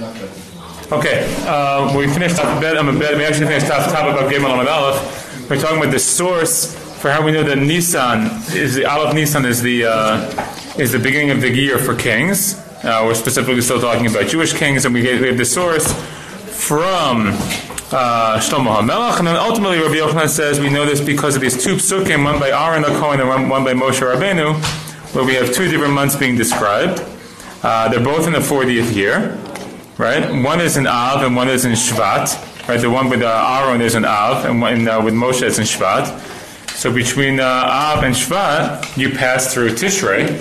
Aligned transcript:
Okay, 0.00 1.44
uh, 1.46 1.94
we 1.96 2.08
finished 2.08 2.38
off 2.38 2.60
bed. 2.60 2.76
I'm 2.76 2.88
a 2.88 2.98
bed. 2.98 3.18
We 3.18 3.24
actually 3.24 3.46
finished 3.46 3.70
off 3.70 3.86
the 3.86 3.92
top 3.92 4.08
about 4.08 4.32
Gimel 4.32 4.48
Amud 4.48 4.66
Aleph. 4.66 5.50
We're 5.50 5.60
talking 5.60 5.76
about 5.78 5.90
the 5.90 5.98
source 5.98 6.74
for 7.00 7.10
how 7.10 7.22
we 7.22 7.32
know 7.32 7.42
that 7.42 7.58
Nisan 7.58 8.30
is 8.54 8.74
the 8.74 8.86
Aleph 8.86 9.14
Nisan 9.14 9.44
is 9.44 9.60
the 9.60 9.84
uh, 9.84 10.78
is 10.78 10.92
the 10.92 10.98
beginning 10.98 11.30
of 11.30 11.42
the 11.42 11.50
year 11.50 11.76
for 11.76 11.94
kings. 11.94 12.54
Uh, 12.82 13.02
we're 13.04 13.14
specifically 13.14 13.60
still 13.60 13.80
talking 13.80 14.06
about 14.06 14.26
Jewish 14.26 14.54
kings, 14.54 14.86
and 14.86 14.94
we 14.94 15.02
we 15.02 15.26
have 15.26 15.36
the 15.36 15.44
source 15.44 15.92
from 16.48 17.26
uh, 17.92 18.38
Shlomo 18.38 18.76
HaMelech, 18.76 19.18
and 19.18 19.26
then 19.26 19.36
ultimately 19.36 19.78
Rabbi 19.80 19.96
Yochanan 19.96 20.28
says 20.30 20.60
we 20.60 20.70
know 20.70 20.86
this 20.86 21.02
because 21.02 21.36
of 21.36 21.42
these 21.42 21.62
two 21.62 21.74
psukim, 21.74 22.24
one 22.24 22.40
by 22.40 22.48
Aaron 22.50 22.84
Cohen 22.84 23.20
and 23.20 23.28
one, 23.28 23.50
one 23.50 23.64
by 23.64 23.74
Moshe 23.74 24.00
Rabbeinu, 24.00 24.54
where 25.14 25.24
we 25.24 25.34
have 25.34 25.52
two 25.52 25.68
different 25.68 25.92
months 25.92 26.16
being 26.16 26.36
described. 26.36 27.02
Uh, 27.62 27.88
they're 27.88 28.02
both 28.02 28.26
in 28.26 28.32
the 28.32 28.38
40th 28.38 28.94
year, 28.94 29.38
right? 30.00 30.42
One 30.42 30.60
is 30.60 30.78
in 30.78 30.86
Av 30.86 31.22
and 31.22 31.36
one 31.36 31.48
is 31.48 31.66
in 31.66 31.72
Shvat, 31.72 32.66
right? 32.66 32.80
The 32.80 32.90
one 32.90 33.10
with 33.10 33.22
uh, 33.22 33.60
Aaron 33.60 33.82
is 33.82 33.94
in 33.94 34.04
Av, 34.04 34.46
and 34.46 34.60
one 34.60 34.88
uh, 34.88 35.04
with 35.04 35.14
Moshe 35.14 35.42
is 35.42 35.58
in 35.58 35.64
Shvat. 35.64 36.18
So 36.70 36.92
between 36.92 37.38
uh, 37.38 37.44
Av 37.44 38.02
and 38.02 38.14
Shvat, 38.14 38.96
you 38.96 39.10
pass 39.10 39.52
through 39.52 39.70
Tishrei. 39.70 40.40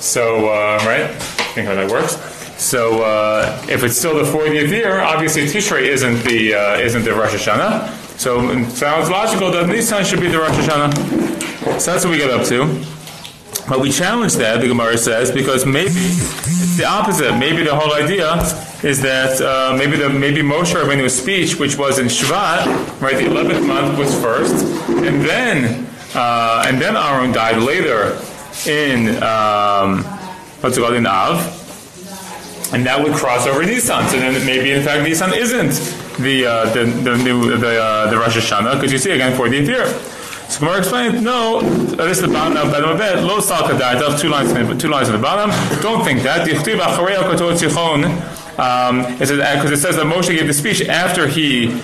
So, 0.00 0.48
uh, 0.48 0.78
right? 0.86 1.10
I 1.10 1.52
think 1.54 1.66
how 1.66 1.74
that 1.74 1.90
works. 1.90 2.16
So, 2.62 3.02
uh, 3.02 3.66
if 3.68 3.82
it's 3.82 3.96
still 3.98 4.16
the 4.16 4.30
40th 4.30 4.68
year, 4.68 5.00
obviously 5.00 5.42
Tishrei 5.42 5.82
isn't 5.82 6.22
the 6.24 6.54
uh, 6.54 6.78
isn't 6.78 7.04
the 7.04 7.12
Rosh 7.12 7.34
Hashanah. 7.34 7.88
So, 8.18 8.48
it 8.50 8.70
sounds 8.70 9.10
logical 9.10 9.50
that 9.50 9.66
Nisan 9.66 10.04
should 10.04 10.20
be 10.20 10.28
the 10.28 10.38
Rosh 10.38 10.52
Hashanah. 10.52 11.80
So 11.80 11.92
that's 11.92 12.04
what 12.04 12.12
we 12.12 12.18
get 12.18 12.30
up 12.30 12.46
to. 12.46 12.99
But 13.70 13.78
we 13.78 13.92
challenge 13.92 14.34
that, 14.34 14.60
the 14.60 14.66
Gemara 14.66 14.98
says, 14.98 15.30
because 15.30 15.64
maybe 15.64 15.92
it's 15.94 16.76
the 16.76 16.86
opposite. 16.86 17.38
Maybe 17.38 17.62
the 17.62 17.76
whole 17.76 17.94
idea 17.94 18.34
is 18.82 19.00
that 19.02 19.40
uh, 19.40 19.76
maybe 19.78 19.96
the 19.96 20.10
maybe 20.10 20.42
Moshe 20.42 20.74
Rabbeinu's 20.74 21.16
speech, 21.16 21.54
which 21.54 21.78
was 21.78 22.00
in 22.00 22.06
Shvat, 22.06 22.66
right, 23.00 23.14
the 23.14 23.26
eleventh 23.26 23.64
month 23.64 23.96
was 23.96 24.12
first, 24.20 24.64
and 24.88 25.22
then 25.22 25.86
uh, 26.16 26.64
and 26.66 26.82
then 26.82 26.96
Aaron 26.96 27.30
died 27.30 27.62
later 27.62 28.18
in 28.66 29.22
um, 29.22 30.02
what's 30.62 30.76
it 30.76 30.80
called 30.80 30.94
in 30.94 31.06
Av, 31.06 31.38
and 32.74 32.84
that 32.84 33.00
would 33.00 33.14
cross 33.14 33.46
over 33.46 33.62
Nisan. 33.64 34.08
So 34.08 34.18
then 34.18 34.44
maybe 34.44 34.72
in 34.72 34.82
fact 34.82 35.04
Nisan 35.04 35.32
isn't 35.32 35.78
the 36.18 36.44
uh, 36.44 36.72
the 36.72 36.86
the 36.86 37.16
new 37.18 37.56
the 37.56 37.80
uh, 37.80 38.10
the 38.10 38.18
Rosh 38.18 38.36
Hashanah 38.36 38.74
because 38.74 38.90
you 38.90 38.98
see 38.98 39.12
again 39.12 39.32
40th 39.38 39.68
year. 39.68 40.09
So 40.50 40.58
Gemara 40.58 40.78
explains, 40.78 41.22
no, 41.22 41.60
this 41.60 42.18
is 42.18 42.22
the 42.22 42.28
bottom 42.28 42.56
of 42.56 42.72
the 42.72 42.80
bed, 42.98 43.22
lo 43.22 43.38
sal 43.38 43.62
kadartav, 43.68 44.20
two 44.20 44.28
lines, 44.28 44.52
two 44.82 44.88
lines 44.88 45.08
at 45.08 45.12
the 45.12 45.18
bottom. 45.18 45.50
Don't 45.80 46.04
think 46.04 46.22
that. 46.24 46.40
Um, 48.58 49.02
because 49.12 49.70
it 49.70 49.78
says 49.78 49.94
that 49.96 50.06
Moshe 50.06 50.28
gave 50.28 50.48
the 50.48 50.52
speech 50.52 50.82
after 50.82 51.28
he 51.28 51.80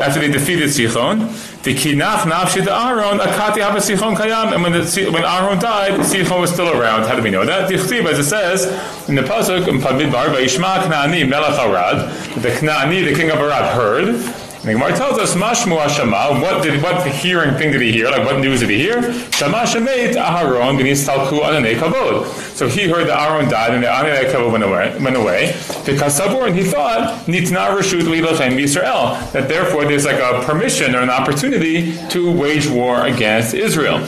after 0.00 0.20
they 0.20 0.30
defeated 0.30 0.70
Sichon, 0.70 1.28
the 1.62 1.74
kinaf 1.74 2.20
nafshi 2.20 2.64
the 2.64 2.72
Aaron 2.72 3.18
akati 3.18 3.60
haba 3.60 3.78
Sichon 3.78 4.16
kayam, 4.16 4.54
and 4.54 4.62
when 4.62 4.72
the, 4.72 5.10
when 5.10 5.24
Aaron 5.24 5.58
died, 5.58 6.00
Sichon 6.00 6.40
was 6.40 6.52
still 6.52 6.68
around. 6.68 7.06
How 7.06 7.16
do 7.16 7.22
we 7.22 7.30
know 7.30 7.44
that? 7.44 7.68
The 7.68 7.74
as 7.74 8.18
it 8.18 8.24
says 8.24 9.08
in 9.08 9.16
the 9.16 9.22
pasuk 9.22 9.66
in 9.66 9.78
Bamidbar, 9.80 10.34
Vayishma 10.34 10.84
Knaani 10.84 11.28
Melech 11.28 11.58
Arad, 11.58 12.08
the 12.42 12.50
Knaani, 12.50 13.04
the 13.04 13.14
king 13.14 13.30
of 13.30 13.40
Arad, 13.40 13.74
heard. 13.74 14.43
And 14.64 14.70
the 14.70 14.78
Gemara 14.78 14.96
tells 14.96 15.18
us, 15.18 15.34
Mashmu 15.34 15.76
Hashama, 15.76 16.40
what 16.40 16.62
did 16.62 16.82
what 16.82 17.06
hearing 17.06 17.54
thing 17.58 17.70
did 17.72 17.82
he 17.82 17.92
hear? 17.92 18.08
Like 18.08 18.24
what 18.24 18.40
news 18.40 18.60
did 18.60 18.70
he 18.70 18.78
hear? 18.78 19.02
Shama 19.32 19.58
Shemait 19.58 20.14
Aharon 20.14 20.80
B'nistalku 20.80 21.38
Ananei 21.40 21.76
Kavod. 21.76 22.24
So 22.56 22.66
he 22.66 22.88
heard 22.88 23.06
that 23.08 23.20
Aaron 23.30 23.50
died 23.50 23.74
and 23.74 23.82
the 23.82 23.88
Ananei 23.88 24.32
Kavod 24.32 24.52
went 24.52 24.64
away. 24.64 24.98
Went 25.02 25.16
away. 25.16 25.54
Because 25.84 26.18
Sabur, 26.18 26.46
and 26.46 26.56
he 26.56 26.64
thought 26.64 27.26
Nitna 27.26 27.76
Rashut 27.76 28.04
Lilachem 28.04 28.58
Yisrael 28.58 29.30
that 29.32 29.50
therefore 29.50 29.84
there's 29.84 30.06
like 30.06 30.18
a 30.18 30.42
permission 30.46 30.94
or 30.94 31.00
an 31.00 31.10
opportunity 31.10 31.94
to 32.08 32.32
wage 32.32 32.66
war 32.66 33.04
against 33.04 33.52
Israel. 33.52 33.98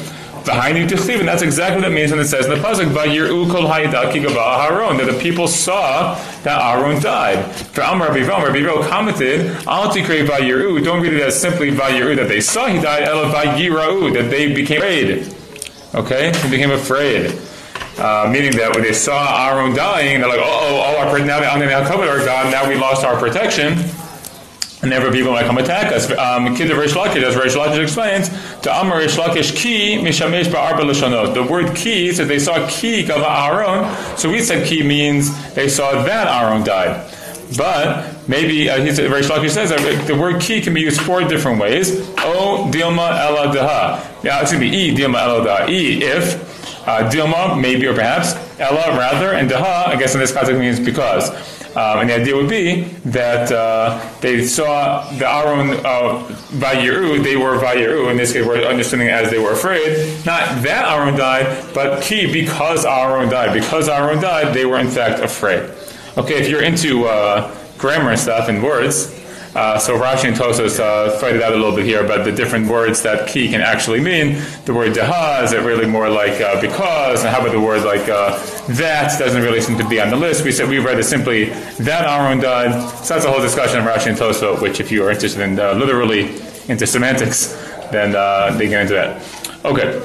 And 0.47 1.29
that's 1.29 1.43
exactly 1.43 1.83
what 1.83 1.91
it 1.91 1.95
means 1.95 2.11
when 2.11 2.21
it 2.21 2.27
says 2.27 2.47
in 2.47 2.53
the 2.53 2.59
pasuk, 2.59 2.93
"Vayiru 2.93 3.51
kol 3.51 3.69
Haron," 3.69 4.99
that 4.99 5.07
the 5.07 5.19
people 5.19 5.49
saw 5.49 6.19
that 6.43 6.61
Aaron 6.61 7.01
died. 7.01 7.45
For 7.73 7.83
Amar 7.83 8.09
Rabbi 8.09 8.27
Rabbi 8.27 8.89
commented, 8.89 9.51
"Al 9.67 9.91
tikrei 9.91 10.27
vayiru." 10.27 10.83
Don't 10.85 11.01
read 11.01 11.13
it 11.13 11.23
as 11.23 11.41
simply 11.41 11.71
vayiru 11.71 12.17
that 12.17 12.29
they 12.29 12.41
saw 12.41 12.67
he 12.67 12.79
died. 12.81 13.05
El 13.05 13.25
vayirau 13.27 14.13
that 14.15 14.31
they 14.31 14.53
became 14.53 14.79
afraid. 14.79 15.35
Okay, 15.95 16.31
they 16.31 16.51
became 16.51 16.71
afraid. 16.71 17.33
Uh, 17.99 18.29
meaning 18.31 18.53
that 18.53 18.75
when 18.75 18.83
they 18.83 18.93
saw 18.93 19.49
Aaron 19.49 19.75
dying, 19.75 20.21
they're 20.21 20.29
like, 20.29 20.41
"Oh, 20.43 20.85
oh, 20.85 20.99
our 20.99 21.19
now 21.19 21.39
our 21.39 22.25
God. 22.25 22.53
Now 22.53 22.69
we 22.69 22.75
lost 22.77 23.05
our 23.05 23.17
protection." 23.17 23.85
Never 24.89 25.11
people 25.11 25.33
might 25.33 25.47
come 25.47 25.59
attack 25.59 25.93
us. 25.93 26.11
Um, 26.11 26.57
Kid 26.57 26.71
of 26.71 26.79
Rish 26.79 26.95
Lakish, 26.95 27.23
as 27.23 27.37
Rish 27.37 27.55
Lakish 27.55 27.83
explains, 27.83 28.29
to 28.63 28.81
Amar 28.81 28.99
Rish 28.99 29.17
Lakish 29.17 29.55
ki 29.55 29.99
mishamesh 29.99 30.45
ba'arba 30.45 30.85
l'shonot. 30.85 31.35
The 31.35 31.43
word 31.43 31.75
ki, 31.77 32.13
so 32.13 32.25
they 32.25 32.39
saw 32.39 32.67
ki 32.69 33.05
of 33.05 33.23
Aaron, 33.23 33.95
so 34.17 34.31
we 34.31 34.41
said 34.41 34.67
ki 34.67 34.83
means 34.83 35.55
they 35.55 35.69
saw 35.69 36.03
that 36.05 36.27
Aaron 36.29 36.65
died. 36.65 37.13
But 37.57 38.29
maybe 38.29 38.69
uh, 38.69 38.83
he's, 38.83 39.01
Rish 39.01 39.29
Lakish 39.29 39.51
says 39.51 39.71
that 39.71 40.07
the 40.07 40.17
word 40.17 40.41
ki 40.41 40.61
can 40.63 40.75
be 40.75 40.81
used 40.81 41.01
four 41.01 41.23
different 41.23 41.61
ways. 41.61 42.01
O 42.19 42.69
dilma 42.73 43.19
ela 43.19 43.55
daha. 43.55 44.25
Yeah, 44.25 44.41
excuse 44.41 44.61
me, 44.61 44.69
e 44.69 44.97
dilma 44.97 45.21
ela. 45.21 45.71
E 45.71 46.03
if. 46.03 46.57
Uh, 46.87 47.09
dilma, 47.11 47.61
maybe 47.61 47.87
or 47.87 47.95
perhaps. 47.95 48.35
Ella, 48.61 48.97
rather. 48.97 49.33
And 49.33 49.51
daha, 49.51 49.89
I 49.89 49.97
guess 49.97 50.15
in 50.15 50.21
this 50.21 50.33
context 50.33 50.61
means 50.61 50.79
because. 50.79 51.56
Um, 51.77 52.01
and 52.01 52.09
the 52.09 52.15
idea 52.15 52.35
would 52.35 52.49
be 52.49 52.85
that 53.05 53.53
uh, 53.53 54.01
they 54.23 54.43
saw 54.45 55.11
the 55.19 55.29
Aaron 55.31 55.73
uh, 55.85 56.25
Vayiru, 56.57 57.23
they 57.23 57.37
were 57.37 57.59
Vayiru, 57.59 58.11
in 58.11 58.17
this 58.17 58.33
case 58.33 58.47
we're 58.47 58.65
understanding 58.65 59.09
as 59.09 59.31
they 59.31 59.39
were 59.39 59.53
afraid. 59.53 59.91
Not 60.25 60.63
that 60.63 60.91
Aaron 60.91 61.17
died, 61.19 61.67
but 61.75 62.03
key 62.03 62.33
because 62.33 62.87
Aaron 62.87 63.29
died. 63.29 63.53
Because 63.53 63.91
Aaron 63.91 64.23
died, 64.23 64.55
they 64.55 64.65
were 64.65 64.79
in 64.79 64.89
fact 64.89 65.23
afraid. 65.23 65.71
Okay, 66.17 66.41
if 66.41 66.49
you're 66.49 66.63
into 66.63 67.05
uh, 67.05 67.55
grammar 67.77 68.13
and 68.13 68.19
stuff 68.19 68.49
and 68.49 68.63
words, 68.63 69.16
uh, 69.57 69.79
so 69.79 69.99
Rashi 69.99 70.29
and 70.29 70.37
Tosfos 70.37 70.79
uh, 70.79 71.19
fight 71.19 71.35
it 71.35 71.43
out 71.43 71.55
a 71.55 71.57
little 71.57 71.75
bit 71.75 71.87
here 71.87 72.05
about 72.05 72.25
the 72.27 72.33
different 72.33 72.69
words 72.69 73.03
that 73.03 73.27
key 73.27 73.49
can 73.49 73.63
actually 73.63 74.01
mean. 74.01 74.43
The 74.67 74.75
word 74.75 74.93
daha, 74.93 75.43
is 75.45 75.53
it 75.53 75.63
really 75.63 75.87
more 75.87 76.11
like 76.11 76.41
uh, 76.43 76.61
because? 76.61 77.25
And 77.25 77.35
how 77.35 77.41
about 77.41 77.53
the 77.53 77.61
word 77.61 77.83
like 77.83 78.07
uh, 78.07 78.37
that 78.75 79.19
doesn't 79.19 79.43
really 79.43 79.63
seem 79.63 79.79
to 79.79 79.89
be 79.89 79.99
on 79.99 80.11
the 80.11 80.17
list. 80.17 80.45
We 80.45 80.53
said 80.53 80.69
we 80.69 80.79
read 80.79 80.99
it 80.99 81.05
simply 81.05 81.47
that 81.81 82.05
Aaron 82.07 82.39
died. 82.39 82.73
So 83.05 83.15
that's 83.15 83.25
a 83.25 83.31
whole 83.31 83.41
discussion 83.41 83.79
of 83.79 83.87
Rashi 83.87 84.09
and 84.09 84.61
which 84.61 84.79
if 84.79 84.93
you 84.93 85.05
are 85.05 85.11
interested 85.11 85.41
in 85.41 85.59
uh, 85.59 85.73
literally 85.73 86.37
into 86.69 86.87
semantics, 86.87 87.55
then 87.91 88.13
they 88.59 88.69
get 88.69 88.83
into 88.83 88.95
that. 88.95 89.23
Okay. 89.65 89.97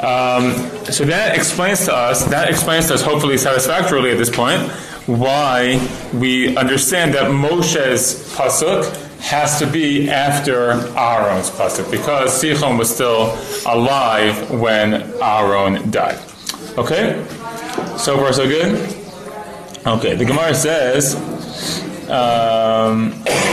Um, 0.00 0.52
so 0.92 1.04
that 1.04 1.36
explains 1.36 1.84
to 1.86 1.94
us, 1.94 2.24
that 2.26 2.50
explains 2.50 2.88
to 2.88 2.94
us 2.94 3.02
hopefully 3.02 3.38
satisfactorily 3.38 4.10
at 4.10 4.18
this 4.18 4.34
point, 4.34 4.60
why 5.06 5.80
we 6.14 6.56
understand 6.56 7.14
that 7.14 7.30
Moshe's 7.30 8.34
pasuk 8.36 8.84
has 9.20 9.58
to 9.58 9.66
be 9.66 10.10
after 10.10 10.70
Aaron's 10.96 11.50
pasuk 11.50 11.90
because 11.90 12.42
Sichon 12.42 12.78
was 12.78 12.92
still 12.92 13.36
alive 13.66 14.50
when 14.50 14.94
Aaron 15.22 15.90
died. 15.90 16.18
Okay, 16.76 17.24
so 17.96 18.18
far 18.18 18.32
so 18.32 18.46
good. 18.46 18.74
Okay, 19.86 20.14
the 20.16 20.24
Gemara 20.24 20.54
says, 20.54 21.14
um, 22.10 23.12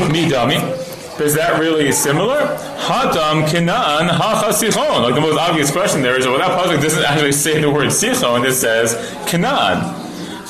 "Midami." 0.10 0.80
Is 1.20 1.36
that 1.36 1.60
really 1.60 1.92
similar? 1.92 2.40
Hadam 2.80 3.46
kinan 3.46 4.10
hacha 4.10 4.52
sichon. 4.52 5.04
Like 5.04 5.14
the 5.14 5.22
most 5.22 5.38
obvious 5.38 5.70
question 5.72 6.02
there 6.02 6.18
is, 6.18 6.26
well, 6.26 6.40
that 6.40 6.60
pasuk 6.60 6.82
doesn't 6.82 7.04
actually 7.04 7.34
say 7.34 7.62
the 7.62 7.70
word 7.70 7.88
sichon. 7.90 8.44
It 8.46 8.54
says 8.54 8.96
kinan. 9.28 10.03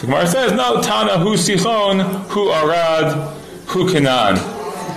The 0.04 0.08
Gemara 0.08 0.28
says, 0.28 0.52
no, 0.52 0.82
Tana 0.82 1.18
hu 1.18 1.38
Sichon, 1.38 2.02
hu 2.28 2.50
Arad, 2.50 3.14
hu 3.68 3.90
Kenan. 3.90 4.38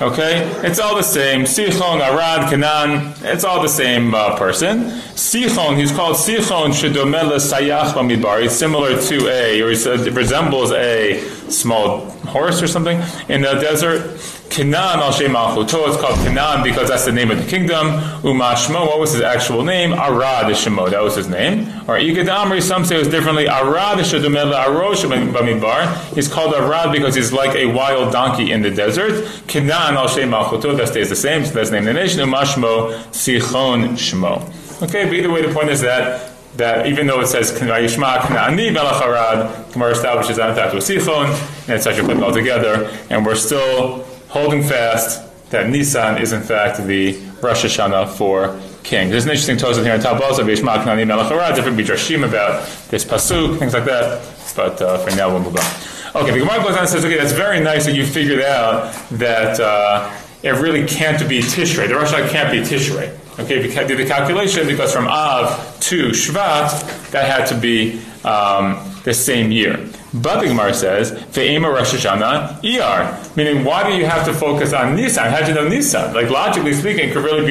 Okay? 0.02 0.42
It's 0.66 0.80
all 0.80 0.96
the 0.96 1.02
same. 1.04 1.42
Sichon, 1.42 2.00
Arad, 2.00 2.50
Kenan, 2.50 3.14
it's 3.22 3.44
all 3.44 3.62
the 3.62 3.68
same 3.68 4.16
uh, 4.16 4.36
person. 4.36 4.86
Sichon, 5.14 5.76
he's 5.76 5.92
called 5.92 6.16
Sichon 6.16 6.70
Shedomela 6.72 7.36
Sayach 7.36 7.92
Bamidbar. 7.92 8.42
He's 8.42 8.50
similar 8.50 9.00
to 9.00 9.28
a, 9.28 9.62
or 9.62 9.70
he 9.70 10.10
resembles 10.10 10.72
a 10.72 11.20
small 11.50 12.10
horse 12.26 12.60
or 12.60 12.66
something 12.66 13.00
in 13.28 13.42
the 13.42 13.54
desert. 13.60 14.18
Kenan 14.50 15.00
al 15.00 15.12
Shem 15.12 15.32
Malchuto. 15.32 15.88
It's 15.88 16.00
called 16.00 16.18
Kenan 16.26 16.62
because 16.62 16.88
that's 16.88 17.04
the 17.04 17.12
name 17.12 17.30
of 17.30 17.38
the 17.38 17.44
kingdom. 17.44 17.88
Umashmo, 18.22 18.86
what 18.86 18.98
was 18.98 19.12
his 19.12 19.22
actual 19.22 19.62
name? 19.64 19.92
Arad 19.92 20.46
Shemo, 20.54 20.90
that 20.90 21.02
was 21.02 21.14
his 21.14 21.28
name. 21.28 21.68
Or 21.88 21.98
Igad 21.98 22.28
Amri, 22.28 22.62
some 22.62 22.84
say 22.84 22.96
it 22.96 23.00
was 23.00 23.08
differently. 23.08 23.46
Arad 23.46 23.98
Shadumel 23.98 24.54
Arosh 24.54 25.04
Bamidbar. 25.04 26.14
He's 26.14 26.28
called 26.28 26.54
Arad 26.54 26.92
because 26.92 27.14
he's 27.14 27.32
like 27.32 27.54
a 27.54 27.66
wild 27.66 28.12
donkey 28.12 28.52
in 28.52 28.62
the 28.62 28.70
desert. 28.70 29.28
Kenan 29.46 29.96
al 29.96 30.08
Shem 30.08 30.30
Malchuto, 30.30 30.76
that 30.76 30.88
stays 30.88 31.08
the 31.08 31.16
same, 31.16 31.44
so 31.44 31.52
that's 31.52 31.70
the 31.70 31.80
name 31.80 31.88
of 31.88 31.94
the 31.94 32.00
nation. 32.00 32.20
Umashmo 32.20 32.92
Sichon 33.10 33.90
Shmo. 33.92 34.82
Okay, 34.82 35.04
but 35.04 35.14
either 35.14 35.30
way, 35.30 35.42
the 35.42 35.52
point 35.52 35.70
is 35.70 35.80
that 35.82 36.32
that 36.56 36.86
even 36.86 37.06
though 37.06 37.20
it 37.20 37.26
says 37.26 37.52
Yishma 37.52 38.18
Kna'ani 38.18 38.72
Melech 38.72 39.02
Arad, 39.02 39.72
Gemara 39.72 39.90
establishes 39.90 40.36
that 40.36 40.56
in 40.56 40.74
was 40.74 40.88
Sichon, 40.88 41.26
and 41.62 41.70
etc. 41.70 42.04
put 42.04 42.16
it 42.16 42.22
all 42.22 42.32
together, 42.32 42.90
and 43.10 43.26
we're 43.26 43.34
still 43.34 44.05
holding 44.28 44.62
fast 44.62 45.22
that 45.50 45.68
Nisan 45.68 46.20
is 46.20 46.32
in 46.32 46.42
fact 46.42 46.78
the 46.86 47.18
Rosh 47.42 47.64
Hashanah 47.64 48.08
for 48.16 48.60
king. 48.82 49.10
There's 49.10 49.24
an 49.24 49.30
interesting 49.30 49.56
Tosaf 49.56 49.82
here 49.82 49.94
of 49.94 50.00
Yishma 50.00 50.82
Kna'ani 50.82 51.06
Melech 51.06 51.30
Arad, 51.30 51.54
different 51.54 51.76
Midrashim 51.78 52.26
about 52.26 52.66
this 52.88 53.04
pasuk, 53.04 53.58
things 53.58 53.74
like 53.74 53.84
that. 53.84 54.22
But 54.54 54.80
uh, 54.80 54.98
for 54.98 55.14
now, 55.16 55.28
we'll 55.28 55.40
move 55.40 55.56
on. 55.56 56.22
Okay, 56.22 56.32
the 56.32 56.38
Gemara 56.38 56.62
goes 56.62 56.72
on 56.72 56.80
and 56.80 56.88
says, 56.88 57.04
okay, 57.04 57.16
that's 57.16 57.32
very 57.32 57.60
nice 57.60 57.84
that 57.84 57.94
you 57.94 58.06
figured 58.06 58.40
out 58.40 58.94
that 59.10 59.60
uh, 59.60 60.10
it 60.42 60.50
really 60.50 60.86
can't 60.86 61.28
be 61.28 61.40
Tishrei. 61.40 61.88
The 61.88 61.94
Rosh 61.94 62.12
Hashanah 62.12 62.30
can't 62.30 62.50
be 62.50 62.60
Tishrei. 62.60 63.14
Okay, 63.38 63.60
we 63.60 63.68
did 63.68 63.98
the 63.98 64.06
calculation 64.06 64.66
because 64.66 64.94
from 64.94 65.06
Av 65.06 65.78
to 65.80 66.08
Shvat, 66.08 67.10
that 67.10 67.26
had 67.26 67.44
to 67.48 67.54
be 67.54 68.00
um, 68.24 68.80
the 69.04 69.12
same 69.12 69.52
year. 69.52 69.76
But 70.14 70.40
the 70.40 70.46
Gemara 70.46 70.72
says, 70.72 71.12
Ve'ema 71.12 71.70
Rosh 71.70 71.94
Hashanah 71.94 72.64
ER. 72.64 73.32
Meaning, 73.36 73.62
why 73.62 73.86
do 73.86 73.94
you 73.94 74.06
have 74.06 74.24
to 74.24 74.32
focus 74.32 74.72
on 74.72 74.96
Nisan? 74.96 75.30
How 75.30 75.42
do 75.42 75.48
you 75.48 75.54
know 75.54 75.68
Nisan? 75.68 76.14
Like, 76.14 76.30
logically 76.30 76.72
speaking, 76.72 77.10
it 77.10 77.12
could 77.12 77.24
really 77.24 77.44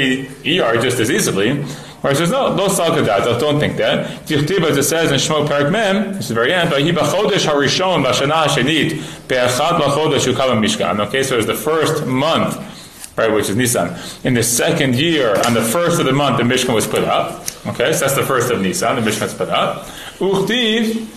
be 0.44 0.60
ER 0.60 0.82
just 0.82 1.00
as 1.00 1.12
easily. 1.12 1.62
Whereas 2.02 2.18
there's 2.18 2.32
no, 2.32 2.56
no 2.56 2.66
salkadat, 2.66 3.40
don't 3.40 3.60
think 3.60 3.78
that. 3.78 4.26
Tichtiva, 4.26 4.72
as 4.72 4.78
it 4.78 4.84
says 4.84 5.12
in 5.12 5.18
Shmo 5.18 5.48
Perak 5.48 5.72
Mem, 5.72 6.14
this 6.14 6.24
is 6.24 6.30
the 6.30 6.34
very 6.34 6.52
end, 6.52 6.72
Vahi 6.72 6.92
b'chodesh 6.92 7.46
harishon 7.46 8.04
b'shana 8.04 8.46
hashenit 8.46 9.28
be'echad 9.28 9.80
b'chodesh 9.80 10.32
yukalam 10.32 10.66
mishkan. 10.66 11.00
Okay, 11.08 11.22
so 11.22 11.38
it's 11.38 11.46
the 11.46 11.54
first 11.54 12.08
month 12.08 12.75
right, 13.16 13.32
which 13.32 13.50
is 13.50 13.56
Nisan. 13.56 13.98
In 14.24 14.34
the 14.34 14.44
second 14.44 14.96
year, 14.96 15.36
on 15.46 15.54
the 15.54 15.62
first 15.62 16.00
of 16.00 16.06
the 16.06 16.14
month, 16.14 16.38
the 16.38 16.44
Mishkan 16.44 16.74
was 16.74 16.88
put 16.88 17.04
up. 17.04 17.42
Okay, 17.68 17.94
so 17.94 18.00
that's 18.00 18.16
the 18.16 18.24
first 18.24 18.52
of 18.52 18.62
Nisan, 18.62 18.96
the 18.96 19.10
Mishkan 19.10 19.24
was 19.24 19.34
put 19.34 19.50
up. 19.50 19.86
Uchtiv, 20.20 21.08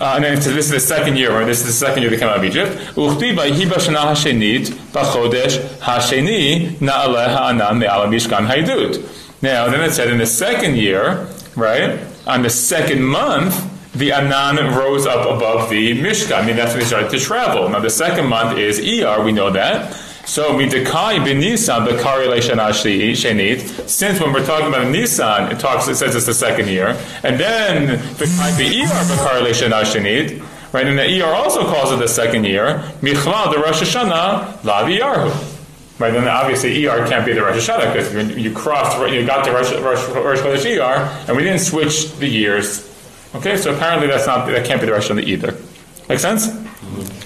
uh, 0.00 0.14
and 0.14 0.24
then 0.24 0.40
so 0.40 0.50
this 0.50 0.66
is 0.66 0.70
the 0.70 0.80
second 0.80 1.16
year, 1.16 1.32
right? 1.32 1.44
This 1.44 1.60
is 1.60 1.66
the 1.66 1.86
second 1.86 2.02
year 2.02 2.10
they 2.10 2.16
came 2.16 2.28
out 2.28 2.38
of 2.38 2.44
Egypt. 2.44 2.72
Uchtiv 2.96 3.36
b'shana 3.36 4.14
hashenit 4.14 4.68
b'chodesh 4.92 5.58
hasheni 5.78 6.70
na'aleh 6.78 7.28
ha'anam 7.28 7.78
me'ala 7.78 8.06
mishkan 8.06 8.46
haidut. 8.46 9.42
Now, 9.42 9.68
then 9.68 9.82
it 9.82 9.92
said 9.92 10.08
in 10.08 10.18
the 10.18 10.26
second 10.26 10.76
year, 10.76 11.28
right, 11.54 12.00
on 12.26 12.40
the 12.42 12.48
second 12.48 13.04
month, 13.04 13.70
the 13.94 14.12
Anan 14.12 14.74
rose 14.74 15.06
up 15.06 15.26
above 15.36 15.70
the 15.70 16.00
Mishkan. 16.00 16.42
I 16.42 16.46
mean, 16.46 16.56
that's 16.56 16.72
when 16.72 16.80
they 16.80 16.86
started 16.86 17.10
to 17.10 17.20
travel. 17.20 17.68
Now, 17.68 17.78
the 17.78 17.90
second 17.90 18.26
month 18.26 18.58
is 18.58 18.78
ER, 18.80 19.22
we 19.22 19.32
know 19.32 19.50
that. 19.50 19.94
So 20.26 20.52
midakai 20.54 21.18
b'Nisan 21.24 21.86
b'kari 21.86 22.38
shenit. 22.38 23.88
Since 23.88 24.20
when 24.20 24.32
we're 24.32 24.44
talking 24.44 24.68
about 24.68 24.90
Nisan, 24.90 25.52
it 25.52 25.60
talks. 25.60 25.86
It 25.88 25.96
says 25.96 26.14
it's 26.16 26.26
the 26.26 26.34
second 26.34 26.68
year, 26.68 26.96
and 27.22 27.38
then 27.38 27.98
b'kai 28.16 28.52
b'Iyar 28.52 28.86
b'kari 28.86 29.52
shenit. 29.52 30.42
Right, 30.74 30.88
and 30.88 30.98
the 30.98 31.22
ER 31.22 31.26
also 31.26 31.62
calls 31.62 31.92
it 31.92 32.00
the 32.00 32.08
second 32.08 32.42
year. 32.42 32.78
Michlal 33.00 33.52
the 33.52 33.60
Rosh 33.60 33.80
Hashanah 33.80 34.64
la. 34.64 34.80
Right, 36.00 36.12
then 36.12 36.26
obviously 36.26 36.84
ER 36.84 37.06
can't 37.06 37.24
be 37.24 37.32
the 37.32 37.42
Rosh 37.42 37.68
Hashanah 37.68 37.92
because 37.92 38.36
you 38.36 38.52
crossed, 38.52 38.98
you 39.12 39.24
got 39.24 39.44
the 39.44 39.52
Rosh, 39.52 39.70
Rosh, 39.72 40.40
Rosh 40.40 40.66
ER, 40.66 41.24
and 41.28 41.36
we 41.36 41.44
didn't 41.44 41.60
switch 41.60 42.10
the 42.16 42.26
years. 42.26 42.90
Okay, 43.36 43.56
so 43.56 43.72
apparently 43.72 44.08
that's 44.08 44.26
not 44.26 44.46
that 44.48 44.66
can't 44.66 44.80
be 44.80 44.86
the 44.86 44.92
Rosh 44.94 45.10
Hashanah 45.10 45.22
either. 45.22 45.54
Make 46.08 46.18
sense? 46.18 46.48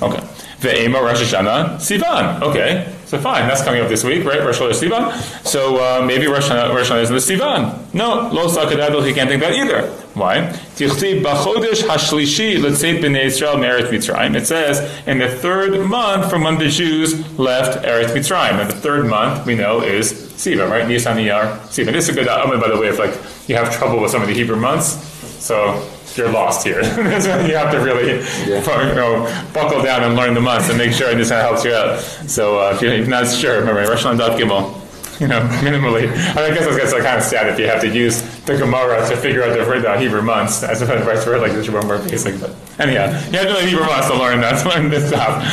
Okay. 0.03 0.23
Ve'ema 0.61 1.01
Rosh 1.01 1.23
Hashanah 1.23 1.77
Sivan. 1.77 2.43
Okay, 2.43 2.93
so 3.05 3.19
fine, 3.19 3.47
that's 3.47 3.63
coming 3.63 3.81
up 3.81 3.89
this 3.89 4.03
week, 4.03 4.25
right? 4.25 4.41
Rosh 4.41 4.59
Hashanah 4.59 4.89
Sivan. 4.89 5.47
So 5.47 5.77
uh, 5.77 6.05
maybe 6.05 6.27
Rosh 6.27 6.49
Hashanah, 6.49 7.01
is 7.01 7.09
the 7.11 7.17
Sivan. 7.17 7.95
No, 7.95 8.29
Lo 8.33 8.49
Sakadadol, 8.49 9.07
he 9.07 9.13
can't 9.13 9.29
think 9.29 9.41
that 9.43 9.53
either. 9.53 9.89
Why? 10.15 10.39
Tichti 10.75 11.23
Bachodesh 11.23 11.83
Hashlishi 11.85 12.57
Letzeit 12.57 13.01
B'nei 13.01 13.27
Israel 13.27 13.55
Meretz 13.55 13.89
Mitzrayim. 13.89 14.37
It 14.37 14.47
says 14.47 14.81
in 15.07 15.19
the 15.19 15.29
third 15.29 15.87
month 15.87 16.29
from 16.29 16.43
when 16.43 16.59
the 16.59 16.69
Jews 16.69 17.39
left 17.39 17.85
Eretz 17.85 18.09
Mitzrayim. 18.09 18.61
And 18.61 18.69
the 18.69 18.75
third 18.75 19.07
month 19.07 19.47
we 19.47 19.55
know 19.55 19.81
is 19.81 20.13
Sivan, 20.13 20.69
right? 20.71 20.89
Nisan 20.89 21.19
Iyar 21.19 21.59
Sivan. 21.69 21.93
This 21.93 22.09
is 22.09 22.17
a 22.17 22.19
good. 22.19 22.27
I 22.27 22.51
mean, 22.51 22.61
by 22.61 22.69
the 22.69 22.79
way, 22.79 22.89
if 22.89 22.99
like 22.99 23.15
you 23.49 23.55
have 23.55 23.73
trouble 23.77 24.01
with 24.01 24.11
some 24.11 24.23
of 24.23 24.29
the 24.29 24.35
Hebrew 24.35 24.57
months, 24.57 24.99
so 25.39 25.89
you're 26.19 26.31
lost 26.31 26.67
here. 26.67 26.83
you 26.83 27.57
have 27.57 27.71
to 27.71 27.79
really 27.79 28.19
yeah. 28.47 28.89
you 28.89 28.95
know, 28.95 29.45
buckle 29.55 29.83
down 29.83 30.03
and 30.03 30.17
learn 30.17 30.35
the 30.35 30.41
months 30.41 30.69
and 30.69 30.77
make 30.77 30.93
sure 30.93 31.15
this 31.15 31.31
helps 31.31 31.65
you 31.65 31.73
out. 31.73 32.01
So 32.01 32.59
uh, 32.59 32.75
if 32.75 32.83
you're 32.83 33.07
not 33.07 33.29
sure, 33.29 33.61
remember, 33.61 33.81
Rosh 33.81 34.05
Hashanah 34.05 34.39
Gimel, 34.39 35.21
you 35.21 35.29
know, 35.29 35.41
minimally. 35.63 36.11
I, 36.37 36.55
guess 36.55 36.67
I 36.67 36.77
guess 36.77 36.93
kind 36.93 37.19
of 37.19 37.23
sad 37.23 37.49
if 37.49 37.59
you 37.59 37.67
have 37.67 37.81
to 37.81 37.89
use 37.89 38.23
the 38.45 38.57
Gemara 38.57 39.09
to 39.09 39.17
figure 39.17 39.43
out 39.43 39.57
the, 39.57 39.81
the 39.81 39.99
Hebrew 39.99 40.23
months 40.23 40.63
as 40.65 40.83
opposed 40.83 41.25
to 41.25 41.39
like 41.39 41.53
this 41.53 41.69
is 41.69 41.73
more 41.73 41.99
basic. 41.99 42.41
But 42.41 42.55
anyhow, 42.79 43.07
you 43.07 43.39
have 43.39 43.47
to 43.47 43.53
know 43.55 43.61
Hebrew 43.61 43.87
months 43.87 44.09
to 44.09 44.19
learn 44.19 44.41
that, 44.41 44.63
to 44.63 44.69
learn 44.69 44.91
this 44.91 45.09
stuff. 45.09 45.45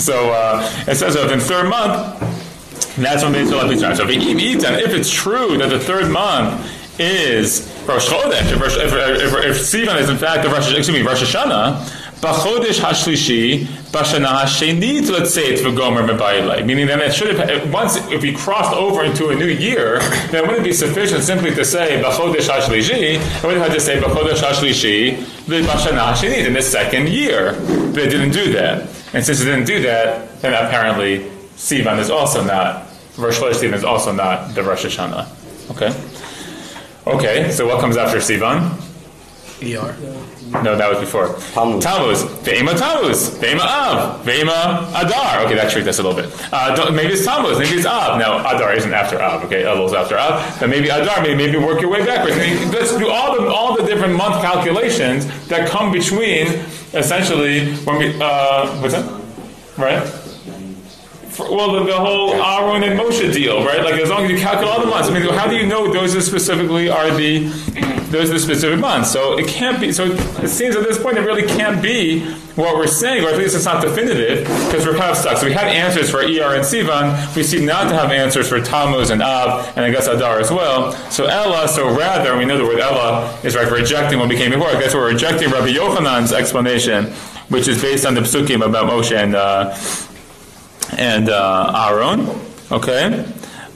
So 0.00 0.30
uh, 0.32 0.68
it 0.86 0.96
says 0.96 1.14
that 1.14 1.30
in 1.30 1.40
third 1.40 1.68
month, 1.68 2.20
that's 2.96 3.22
when 3.22 3.32
they 3.32 3.44
still 3.44 3.66
have 3.66 3.96
So 3.96 4.08
if, 4.08 4.10
if 4.10 4.94
it's 4.94 5.12
true 5.12 5.58
that 5.58 5.70
the 5.70 5.80
third 5.80 6.10
month 6.10 7.00
is 7.00 7.73
Rosh 7.86 8.08
Chodesh, 8.08 8.50
if, 8.50 8.62
if, 8.62 8.92
if, 8.92 9.44
if 9.44 9.56
Sivan 9.58 10.00
is 10.00 10.08
in 10.08 10.16
fact 10.16 10.42
the 10.42 10.48
Rosh, 10.48 10.72
excuse 10.74 10.90
me, 10.90 11.02
Rosh 11.02 11.22
Hashanah, 11.22 12.04
B'chodesh 12.24 12.80
Hashlishi, 12.80 13.68
let's 13.92 15.34
say 15.34 15.42
it's 15.42 15.60
V'gomer 15.60 16.08
Mebayilei. 16.08 16.64
Meaning 16.64 16.86
that 16.86 17.00
it 17.00 17.12
should 17.12 17.36
have, 17.36 17.70
once, 17.70 17.96
if 18.10 18.22
we 18.22 18.32
crossed 18.32 18.72
over 18.74 19.04
into 19.04 19.28
a 19.28 19.34
new 19.34 19.46
year, 19.46 19.98
then 20.30 20.42
it 20.42 20.46
wouldn't 20.46 20.64
be 20.64 20.72
sufficient 20.72 21.22
simply 21.22 21.54
to 21.54 21.62
say 21.62 22.02
B'chodesh 22.02 22.48
Hashlishi, 22.48 23.16
it 23.16 23.46
would 23.46 23.58
have 23.58 23.74
to 23.74 23.80
say 23.80 24.00
B'chodesh 24.00 24.40
Hashlishi, 24.40 25.16
B'shana 25.44 26.14
Hashenit, 26.14 26.46
in 26.46 26.54
the 26.54 26.62
second 26.62 27.10
year. 27.10 27.52
But 27.92 28.04
it 28.04 28.10
didn't 28.10 28.32
do 28.32 28.52
that. 28.54 28.88
And 29.12 29.22
since 29.22 29.42
it 29.42 29.44
didn't 29.44 29.66
do 29.66 29.82
that, 29.82 30.40
then 30.40 30.54
apparently 30.54 31.30
Sivan 31.56 31.98
is 31.98 32.08
also 32.08 32.42
not, 32.42 32.86
Rosh 33.18 33.38
Chodesh 33.38 33.60
Sivan 33.60 33.74
is 33.74 33.84
also 33.84 34.12
not 34.12 34.54
the 34.54 34.62
Rosh 34.62 34.86
Hashanah. 34.86 35.70
Okay? 35.72 35.92
Okay, 37.06 37.50
so 37.50 37.66
what 37.66 37.80
comes 37.80 37.96
after 37.96 38.18
Sivan? 38.18 38.80
ER. 39.62 39.94
No, 40.62 40.76
that 40.76 40.88
was 40.88 40.98
before. 41.00 41.34
Tammuz. 41.52 41.84
Tammuz. 41.84 42.22
Ve'ema 42.44 42.78
Tammuz. 42.78 43.30
Ve'ema 43.38 43.60
Av. 43.60 44.24
Ve'ema 44.24 44.88
Adar. 44.94 45.44
Okay, 45.44 45.54
that 45.54 45.70
tricked 45.70 45.88
us 45.88 45.98
a 45.98 46.02
little 46.02 46.20
bit. 46.20 46.32
Uh, 46.52 46.90
maybe 46.92 47.12
it's 47.12 47.24
Tammuz. 47.24 47.58
Maybe 47.58 47.76
it's 47.76 47.86
Av. 47.86 48.18
Now, 48.18 48.38
Adar 48.40 48.72
isn't 48.74 48.92
after 48.92 49.20
Av. 49.20 49.44
Okay, 49.44 49.62
Elul 49.64 49.86
is 49.86 49.92
after 49.92 50.18
Av. 50.18 50.58
But 50.60 50.70
maybe 50.70 50.88
Adar. 50.88 51.22
Maybe, 51.22 51.34
maybe 51.34 51.58
work 51.58 51.80
your 51.80 51.90
way 51.90 52.04
backwards. 52.04 52.36
Maybe, 52.36 52.64
let's 52.66 52.96
do 52.96 53.10
all 53.10 53.36
the 53.36 53.46
all 53.48 53.76
the 53.76 53.84
different 53.84 54.16
month 54.16 54.42
calculations 54.42 55.26
that 55.48 55.68
come 55.68 55.92
between, 55.92 56.46
essentially, 56.94 57.74
when 57.84 57.98
we 57.98 58.20
uh, 58.20 58.66
what's 58.80 58.94
that? 58.94 59.20
Right 59.76 60.23
well, 61.38 61.72
the, 61.72 61.84
the, 61.84 61.96
whole 61.96 62.34
Aaron 62.34 62.84
and 62.84 62.98
Moshe 62.98 63.32
deal, 63.32 63.64
right? 63.64 63.82
Like 63.82 63.94
as 63.94 64.10
long 64.10 64.24
as 64.24 64.30
you 64.30 64.38
calculate 64.38 64.72
all 64.72 64.80
the 64.80 64.86
months. 64.86 65.08
I 65.08 65.18
mean, 65.18 65.28
how 65.34 65.48
do 65.48 65.56
you 65.56 65.66
know 65.66 65.92
those 65.92 66.14
are 66.14 66.20
specifically 66.20 66.88
are 66.88 67.10
the 67.10 67.48
those 68.10 68.30
are 68.30 68.34
the 68.34 68.38
specific 68.38 68.78
months? 68.78 69.10
So 69.10 69.38
it 69.38 69.48
can't 69.48 69.80
be. 69.80 69.92
So 69.92 70.04
it 70.04 70.48
seems 70.48 70.76
at 70.76 70.84
this 70.84 71.02
point 71.02 71.18
it 71.18 71.22
really 71.22 71.42
can't 71.42 71.82
be 71.82 72.24
what 72.54 72.76
we're 72.76 72.86
saying, 72.86 73.24
or 73.24 73.30
at 73.30 73.38
least 73.38 73.56
it's 73.56 73.64
not 73.64 73.82
definitive 73.82 74.46
because 74.66 74.86
we're 74.86 74.96
kind 74.96 75.10
of 75.10 75.16
stuck. 75.16 75.38
So 75.38 75.46
we 75.46 75.52
had 75.52 75.66
answers 75.66 76.10
for 76.10 76.18
Er 76.18 76.54
and 76.54 76.64
Sivan. 76.64 77.34
We 77.34 77.42
seem 77.42 77.66
not 77.66 77.88
to 77.88 77.96
have 77.96 78.12
answers 78.12 78.48
for 78.48 78.60
Tammuz 78.60 79.10
and 79.10 79.20
Ab, 79.20 79.72
and 79.76 79.84
I 79.84 79.90
guess 79.90 80.06
Adar 80.06 80.38
as 80.38 80.50
well. 80.50 80.92
So 81.10 81.26
Ella. 81.26 81.66
So 81.66 81.94
rather, 81.96 82.36
we 82.38 82.44
know 82.44 82.56
the 82.56 82.64
word 82.64 82.78
Ella 82.78 83.36
is 83.42 83.56
like 83.56 83.70
rejecting 83.70 84.18
what 84.18 84.28
became 84.28 84.52
before. 84.52 84.68
I 84.68 84.80
guess 84.80 84.94
we're 84.94 85.12
rejecting 85.12 85.50
Rabbi 85.50 85.72
Yochanan's 85.72 86.32
explanation, 86.32 87.06
which 87.48 87.66
is 87.66 87.82
based 87.82 88.06
on 88.06 88.14
the 88.14 88.20
psukim 88.20 88.64
about 88.64 88.88
Moshe 88.88 89.16
and. 89.16 89.34
Uh, 89.34 89.76
and 90.98 91.28
uh, 91.28 91.88
Aaron, 91.90 92.28
okay, 92.70 93.24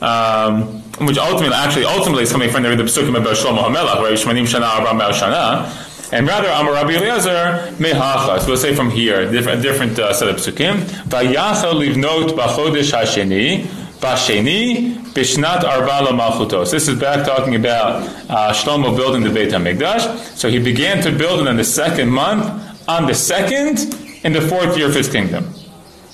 um, 0.00 0.82
which 1.06 1.18
ultimately, 1.18 1.54
actually, 1.54 1.84
ultimately 1.84 2.22
is 2.24 2.32
coming 2.32 2.50
from 2.50 2.62
the, 2.62 2.68
psukim 2.68 3.16
about 3.16 3.36
Shlomo 3.36 3.62
Hamelech, 3.64 4.02
right? 4.02 4.14
Shmanim 4.14 4.46
Shana 4.46 4.78
Abraham 4.78 5.12
Shana. 5.12 6.12
And 6.12 6.26
rather, 6.26 6.48
Amar 6.48 6.72
Rabbi 6.72 6.92
Eliezer 6.92 7.74
mehacha. 7.76 8.40
So 8.40 8.48
we'll 8.48 8.56
say 8.56 8.74
from 8.74 8.90
here, 8.90 9.30
different, 9.30 9.62
different 9.62 9.98
uh, 9.98 10.12
set 10.12 10.28
of 10.28 10.36
psukim. 10.36 10.78
Vayacha 11.04 11.72
livnot 11.72 12.30
b'chodesh 12.30 12.92
hasheni, 12.92 13.64
b'sheni 14.00 14.94
bishnat 15.12 15.64
arba 15.64 16.10
malchutos. 16.12 16.70
This 16.70 16.88
is 16.88 16.98
back 16.98 17.26
talking 17.26 17.54
about 17.56 18.02
uh, 18.30 18.52
Shlomo 18.52 18.96
building 18.96 19.22
the 19.22 19.30
Beit 19.30 19.52
Hamikdash. 19.52 20.36
So 20.36 20.48
he 20.48 20.58
began 20.58 21.02
to 21.02 21.12
build 21.12 21.40
it 21.40 21.46
in 21.46 21.56
the 21.56 21.64
second 21.64 22.10
month, 22.10 22.88
on 22.88 23.06
the 23.06 23.14
second, 23.14 23.94
in 24.24 24.32
the 24.32 24.40
fourth 24.40 24.78
year 24.78 24.88
of 24.88 24.94
his 24.94 25.08
kingdom. 25.08 25.52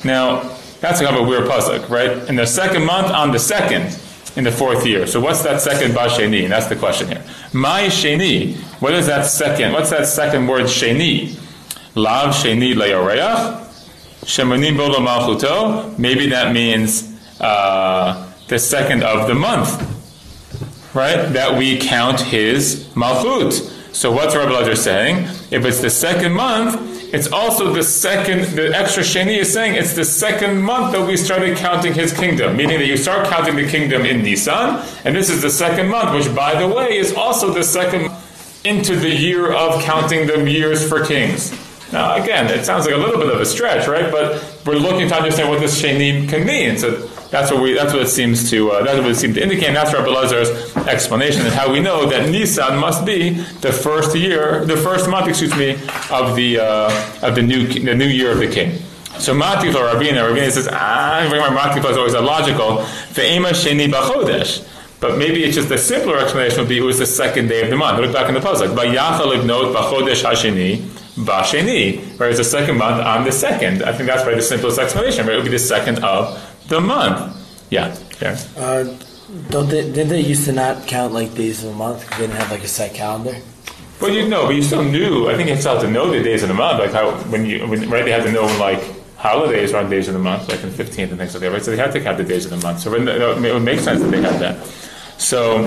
Now, 0.04 0.40
that's 0.84 1.00
kind 1.00 1.16
of 1.16 1.24
a 1.24 1.26
weird 1.26 1.48
pasuk, 1.48 1.88
right? 1.88 2.28
In 2.28 2.36
the 2.36 2.46
second 2.46 2.84
month, 2.84 3.10
on 3.10 3.30
the 3.32 3.38
second, 3.38 3.98
in 4.36 4.44
the 4.44 4.52
fourth 4.52 4.86
year. 4.86 5.06
So 5.06 5.18
what's 5.18 5.42
that 5.42 5.62
second 5.62 5.94
ba 5.94 6.08
sheni? 6.08 6.46
That's 6.46 6.66
the 6.66 6.76
question 6.76 7.08
here. 7.08 7.24
My 7.54 7.84
sheni. 7.84 8.56
What 8.82 8.92
is 8.92 9.06
that 9.06 9.24
second? 9.24 9.72
What's 9.72 9.88
that 9.90 10.06
second 10.06 10.46
word 10.46 10.64
sheni? 10.64 11.40
Lav 11.94 12.34
sheni 12.34 12.74
le'oreach. 12.74 13.62
Shemanim 14.26 14.76
bo 14.76 14.90
malchuto. 14.90 15.98
Maybe 15.98 16.28
that 16.28 16.52
means 16.52 17.18
uh, 17.40 18.30
the 18.48 18.58
second 18.58 19.04
of 19.04 19.26
the 19.26 19.34
month, 19.34 19.70
right? 20.94 21.32
That 21.32 21.56
we 21.56 21.78
count 21.78 22.20
his 22.20 22.88
malchut. 22.94 23.70
So 23.94 24.12
what's 24.12 24.36
Rabbi 24.36 24.50
Lazar 24.50 24.76
saying? 24.76 25.24
If 25.50 25.64
it's 25.64 25.80
the 25.80 25.88
second 25.88 26.32
month, 26.32 26.93
it's 27.14 27.28
also 27.28 27.73
the 27.73 27.85
second, 27.85 28.56
the 28.56 28.76
extra 28.76 29.04
Sheni 29.04 29.38
is 29.38 29.52
saying 29.52 29.76
it's 29.76 29.94
the 29.94 30.04
second 30.04 30.61
month 30.61 30.92
that 30.92 31.06
we 31.06 31.16
started 31.16 31.56
counting 31.56 31.94
his 31.94 32.12
kingdom, 32.12 32.56
meaning 32.56 32.80
that 32.80 32.87
you 32.87 32.97
start 32.97 33.28
counting 33.28 33.54
the 33.54 33.68
kingdom 33.68 34.04
in 34.04 34.23
Nisan, 34.23 34.85
and 35.04 35.14
this 35.14 35.30
is 35.30 35.40
the 35.40 35.50
second 35.50 35.88
month, 35.88 36.12
which 36.12 36.35
by 36.35 36.59
the 36.61 36.66
way 36.66 36.97
is 36.97 37.14
also 37.14 37.52
the 37.52 37.62
second 37.62 38.11
into 38.64 38.97
the 38.97 39.09
year 39.09 39.52
of 39.52 39.80
counting 39.85 40.26
the 40.26 40.50
years 40.50 40.88
for 40.88 41.04
kings. 41.04 41.52
Now, 41.92 42.21
again, 42.21 42.47
it 42.47 42.64
sounds 42.64 42.87
like 42.87 42.94
a 42.94 42.99
little 42.99 43.18
bit 43.21 43.33
of 43.33 43.40
a 43.40 43.47
stretch, 43.47 43.87
right? 43.87 44.11
But 44.11 44.62
we're 44.66 44.75
looking 44.75 45.09
to 45.09 45.14
understand 45.14 45.50
what 45.50 45.61
this 45.61 45.80
Sheni 45.80 46.28
can 46.28 46.44
mean. 46.44 46.78
So 46.78 47.09
that's 47.34 47.50
what 47.50 47.60
we. 47.60 47.74
That's 47.74 47.92
what 47.92 48.02
it 48.02 48.08
seems 48.08 48.48
to. 48.50 48.70
Uh, 48.70 48.84
that's 48.84 49.00
what 49.00 49.10
it 49.10 49.16
seems 49.16 49.34
to 49.34 49.42
indicate. 49.42 49.66
And 49.66 49.76
that's 49.76 49.92
Rabbi 49.92 50.08
Lazar's 50.08 50.50
explanation 50.86 51.42
and 51.42 51.52
how 51.52 51.70
we 51.72 51.80
know 51.80 52.06
that 52.06 52.30
Nisan 52.30 52.78
must 52.78 53.04
be 53.04 53.30
the 53.60 53.72
first 53.72 54.16
year, 54.16 54.64
the 54.64 54.76
first 54.76 55.10
month, 55.10 55.26
excuse 55.26 55.54
me, 55.56 55.72
of 56.12 56.36
the 56.36 56.60
uh, 56.60 57.18
of 57.22 57.34
the 57.34 57.42
new 57.42 57.66
the 57.66 57.92
new 57.92 58.06
year 58.06 58.30
of 58.30 58.38
the 58.38 58.46
king. 58.46 58.78
So 59.18 59.34
Matikla 59.34 59.94
Rabina, 59.94 60.28
Rabina 60.28 60.50
says, 60.50 60.68
ah, 60.70 61.28
Matikla 61.28 61.90
is 61.90 61.96
always 61.96 62.14
illogical. 62.14 62.78
Ve'ema 63.14 63.50
Sheni 63.50 63.90
Bachodesh. 63.90 64.70
But 65.00 65.18
maybe 65.18 65.42
it's 65.44 65.56
just 65.56 65.70
a 65.70 65.78
simpler 65.78 66.18
explanation 66.18 66.60
would 66.60 66.68
be 66.68 66.78
it 66.78 66.82
was 66.82 67.00
the 67.00 67.06
second 67.06 67.48
day 67.48 67.62
of 67.62 67.70
the 67.70 67.76
month. 67.76 67.98
Look 67.98 68.12
back 68.12 68.28
in 68.28 68.34
the 68.34 68.40
puzzle. 68.40 68.68
Vayachal 68.68 69.36
ibnot 69.36 69.74
bachodesh 69.74 70.22
hasheni. 70.22 70.82
Right, 71.16 72.30
it's 72.30 72.38
the 72.38 72.44
second 72.44 72.76
month 72.76 73.04
on 73.04 73.22
the 73.24 73.30
second. 73.30 73.84
I 73.84 73.92
think 73.92 74.08
that's 74.08 74.22
probably 74.22 74.40
the 74.40 74.46
simplest 74.46 74.80
explanation. 74.80 75.26
Right, 75.26 75.34
it 75.34 75.36
would 75.36 75.44
be 75.44 75.50
the 75.50 75.58
second 75.60 76.02
of 76.02 76.40
the 76.68 76.80
month. 76.80 77.37
Yeah. 77.71 77.97
Yeah. 78.21 78.38
Uh, 78.56 78.85
don't 79.50 79.68
they, 79.68 79.83
didn't 79.83 80.09
they 80.09 80.21
used 80.21 80.44
to 80.44 80.52
not 80.52 80.87
count 80.87 81.12
like 81.12 81.35
days 81.35 81.64
of 81.64 81.71
the 81.71 81.76
month 81.76 82.09
they 82.11 82.18
didn't 82.18 82.37
have 82.37 82.50
like 82.50 82.62
a 82.62 82.68
set 82.68 82.94
calendar? 82.94 83.37
Well, 84.00 84.12
you 84.12 84.28
know, 84.28 84.47
but 84.47 84.54
you 84.54 84.62
still 84.62 84.85
knew. 84.85 85.28
I 85.28 85.37
think 85.37 85.49
you 85.49 85.56
still 85.56 85.75
have 85.75 85.83
to 85.83 85.90
know 85.90 86.11
the 86.11 86.23
days 86.23 86.42
of 86.42 86.49
the 86.49 86.54
month, 86.54 86.80
like 86.80 86.92
how 86.92 87.12
when 87.30 87.47
you 87.47 87.66
when, 87.66 87.88
right 87.88 88.04
they 88.04 88.11
had 88.11 88.25
to 88.25 88.33
know 88.33 88.44
when 88.44 88.59
like 88.59 88.83
holidays 89.16 89.73
are 89.73 89.83
on 89.83 89.88
days 89.88 90.09
of 90.09 90.14
the 90.14 90.21
month, 90.21 90.49
like 90.49 90.61
the 90.61 90.71
fifteenth 90.71 91.11
and 91.11 91.18
things 91.18 91.33
like 91.33 91.40
that. 91.42 91.52
Right, 91.52 91.62
so 91.62 91.71
they 91.71 91.76
had 91.76 91.92
to 91.92 92.00
count 92.00 92.18
the 92.18 92.25
days 92.25 92.44
of 92.44 92.50
the 92.50 92.59
month. 92.59 92.80
So 92.80 92.92
it 92.94 93.54
would 93.54 93.62
make 93.62 93.80
sense 93.80 94.02
that 94.02 94.11
they 94.11 94.21
had 94.21 94.40
that. 94.40 94.66
So, 95.16 95.64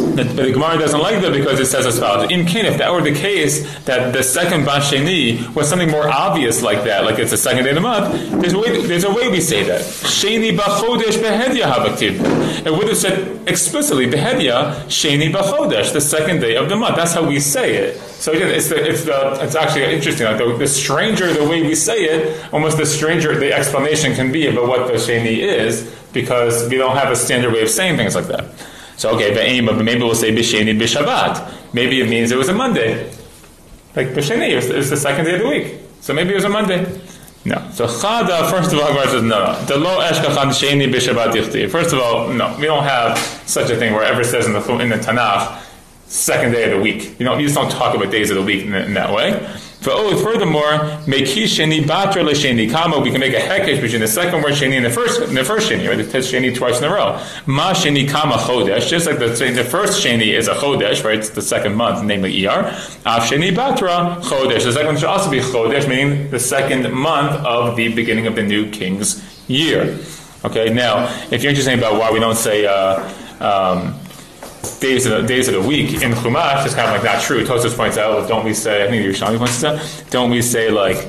but 0.00 0.36
the 0.36 0.52
Gemara 0.52 0.78
doesn't 0.78 1.00
like 1.00 1.20
that 1.22 1.32
because 1.32 1.60
it 1.60 1.66
says 1.66 1.86
as 1.86 1.98
follows: 1.98 2.30
In 2.30 2.46
kin, 2.46 2.66
if 2.66 2.78
that 2.78 2.92
were 2.92 3.02
the 3.02 3.14
case, 3.14 3.62
that 3.84 4.12
the 4.12 4.22
second 4.22 4.64
Basheni 4.64 5.54
was 5.54 5.68
something 5.68 5.90
more 5.90 6.08
obvious 6.08 6.62
like 6.62 6.84
that, 6.84 7.04
like 7.04 7.18
it's 7.18 7.30
the 7.30 7.36
second 7.36 7.64
day 7.64 7.70
of 7.70 7.76
the 7.76 7.80
month, 7.80 8.40
there's 8.40 8.52
a 8.52 8.58
way, 8.58 8.86
there's 8.86 9.04
a 9.04 9.12
way 9.12 9.28
we 9.28 9.40
say 9.40 9.62
that. 9.64 9.80
Sheni 9.82 10.56
Bachodesh 10.56 11.22
Behedya 11.22 11.70
Havaktiv. 11.70 12.66
It 12.66 12.72
would 12.72 12.88
have 12.88 12.96
said 12.96 13.48
explicitly 13.48 14.06
Behedya 14.06 14.84
Sheni 14.86 15.32
Bachodesh, 15.32 15.92
the 15.92 16.00
second 16.00 16.40
day 16.40 16.56
of 16.56 16.68
the 16.68 16.76
month. 16.76 16.96
That's 16.96 17.12
how 17.12 17.26
we 17.26 17.40
say 17.40 17.76
it. 17.76 17.96
So 18.18 18.32
again, 18.32 18.50
it's 18.50 18.68
the, 18.68 18.84
it's 18.84 19.04
the, 19.04 19.44
it's 19.44 19.54
actually 19.54 19.94
interesting. 19.94 20.26
Like 20.26 20.38
the, 20.38 20.56
the, 20.58 20.66
stranger 20.66 21.32
the 21.32 21.48
way 21.48 21.62
we 21.62 21.74
say 21.76 22.04
it, 22.04 22.52
almost 22.52 22.76
the 22.76 22.86
stranger 22.86 23.38
the 23.38 23.52
explanation 23.52 24.14
can 24.14 24.32
be 24.32 24.48
about 24.48 24.66
what 24.66 24.86
the 24.88 24.94
sheni 24.94 25.38
is, 25.38 25.94
because 26.12 26.68
we 26.68 26.76
don't 26.76 26.96
have 26.96 27.12
a 27.12 27.16
standard 27.16 27.52
way 27.52 27.62
of 27.62 27.70
saying 27.70 27.96
things 27.96 28.16
like 28.16 28.26
that. 28.26 28.46
So 28.98 29.10
okay, 29.14 29.62
but 29.64 29.84
maybe 29.84 30.02
we'll 30.02 30.16
say 30.16 30.32
b'sheni 30.32 30.76
b'shabbat. 30.76 31.72
Maybe 31.72 32.00
it 32.00 32.10
means 32.10 32.32
it 32.32 32.36
was 32.36 32.48
a 32.48 32.52
Monday. 32.52 33.08
Like 33.94 34.08
b'sheni 34.08 34.50
is 34.50 34.90
the 34.90 34.96
second 34.96 35.24
day 35.24 35.36
of 35.36 35.42
the 35.42 35.48
week. 35.48 35.80
So 36.00 36.12
maybe 36.12 36.32
it 36.32 36.34
was 36.34 36.44
a 36.44 36.48
Monday. 36.48 37.00
No. 37.44 37.64
So 37.72 37.86
Chada, 37.86 38.50
first 38.50 38.72
of 38.72 38.80
all, 38.80 38.92
says 39.06 39.22
no. 39.22 39.56
The 39.66 39.76
lo 39.76 40.00
eshkachan 40.00 40.50
sheni 40.50 40.92
b'shabbat 40.92 41.32
yichti. 41.32 41.70
First 41.70 41.92
of 41.92 42.00
all, 42.00 42.28
no, 42.28 42.56
we 42.58 42.64
don't 42.64 42.82
have 42.82 43.16
such 43.46 43.70
a 43.70 43.76
thing 43.76 43.94
where 43.94 44.02
it 44.02 44.10
ever 44.10 44.24
says 44.24 44.46
in 44.46 44.52
the 44.52 44.78
in 44.80 44.88
the 44.88 44.96
Tanakh 44.96 45.62
second 46.08 46.50
day 46.50 46.64
of 46.64 46.70
the 46.76 46.82
week. 46.82 47.20
You 47.20 47.24
know, 47.24 47.38
you 47.38 47.46
just 47.46 47.54
don't 47.54 47.70
talk 47.70 47.94
about 47.94 48.10
days 48.10 48.30
of 48.30 48.36
the 48.36 48.42
week 48.42 48.66
in, 48.66 48.74
in 48.74 48.94
that 48.94 49.14
way. 49.14 49.48
Oh, 49.86 50.16
furthermore, 50.22 50.64
sheni 51.06 51.84
batra 51.84 52.24
l'sheni. 52.24 53.02
We 53.02 53.10
can 53.10 53.20
make 53.20 53.32
a 53.32 53.40
hekesh 53.40 53.80
between 53.80 54.00
the 54.00 54.08
second 54.08 54.42
word 54.42 54.54
sheni 54.54 54.74
and 54.74 54.84
the 54.84 54.90
first, 54.90 55.20
and 55.20 55.36
the 55.36 55.44
first 55.44 55.70
sheni, 55.70 55.88
right? 55.88 55.96
The 55.96 56.04
test 56.04 56.32
sheni 56.32 56.54
twice 56.54 56.78
in 56.78 56.84
a 56.84 56.92
row. 56.92 57.22
Ma 57.46 57.72
sheni 57.72 58.08
kama 58.08 58.34
chodesh. 58.34 58.88
Just 58.88 59.06
like 59.06 59.18
the, 59.20 59.28
the 59.28 59.64
first 59.64 60.04
sheni 60.04 60.36
is 60.36 60.48
a 60.48 60.54
chodesh, 60.54 61.04
right? 61.04 61.18
It's 61.18 61.30
the 61.30 61.42
second 61.42 61.76
month, 61.76 62.04
namely 62.04 62.46
ER. 62.46 62.50
Af 63.06 63.30
sheni 63.30 63.54
batra 63.54 64.20
chodesh. 64.22 64.64
The 64.64 64.72
second 64.72 64.98
should 64.98 65.08
also 65.08 65.30
be 65.30 65.38
chodesh, 65.38 65.88
meaning 65.88 66.30
the 66.30 66.40
second 66.40 66.92
month 66.92 67.44
of 67.46 67.76
the 67.76 67.94
beginning 67.94 68.26
of 68.26 68.34
the 68.34 68.42
new 68.42 68.68
king's 68.70 69.22
year. 69.48 69.96
Okay. 70.44 70.70
Now, 70.70 71.06
if 71.30 71.42
you're 71.42 71.50
interested 71.50 71.78
about 71.78 71.98
why 71.98 72.10
we 72.10 72.18
don't 72.18 72.36
say. 72.36 72.66
Uh, 72.66 73.08
um, 73.40 73.94
days 74.80 75.06
of 75.06 75.22
the, 75.22 75.28
days 75.28 75.48
of 75.48 75.54
the 75.54 75.62
week 75.62 76.02
in 76.02 76.12
Chumash 76.12 76.66
is 76.66 76.74
kind 76.74 76.88
of 76.88 76.94
like 76.94 77.04
not 77.04 77.22
true. 77.22 77.44
Tosfos 77.44 77.76
points 77.76 77.98
out, 77.98 78.28
don't 78.28 78.44
we 78.44 78.54
say? 78.54 78.84
I 78.84 78.88
think 78.88 79.04
Yerushalmi 79.04 79.38
points 79.38 79.64
out, 79.64 80.04
don't 80.10 80.30
we 80.30 80.42
say 80.42 80.70
like 80.70 81.06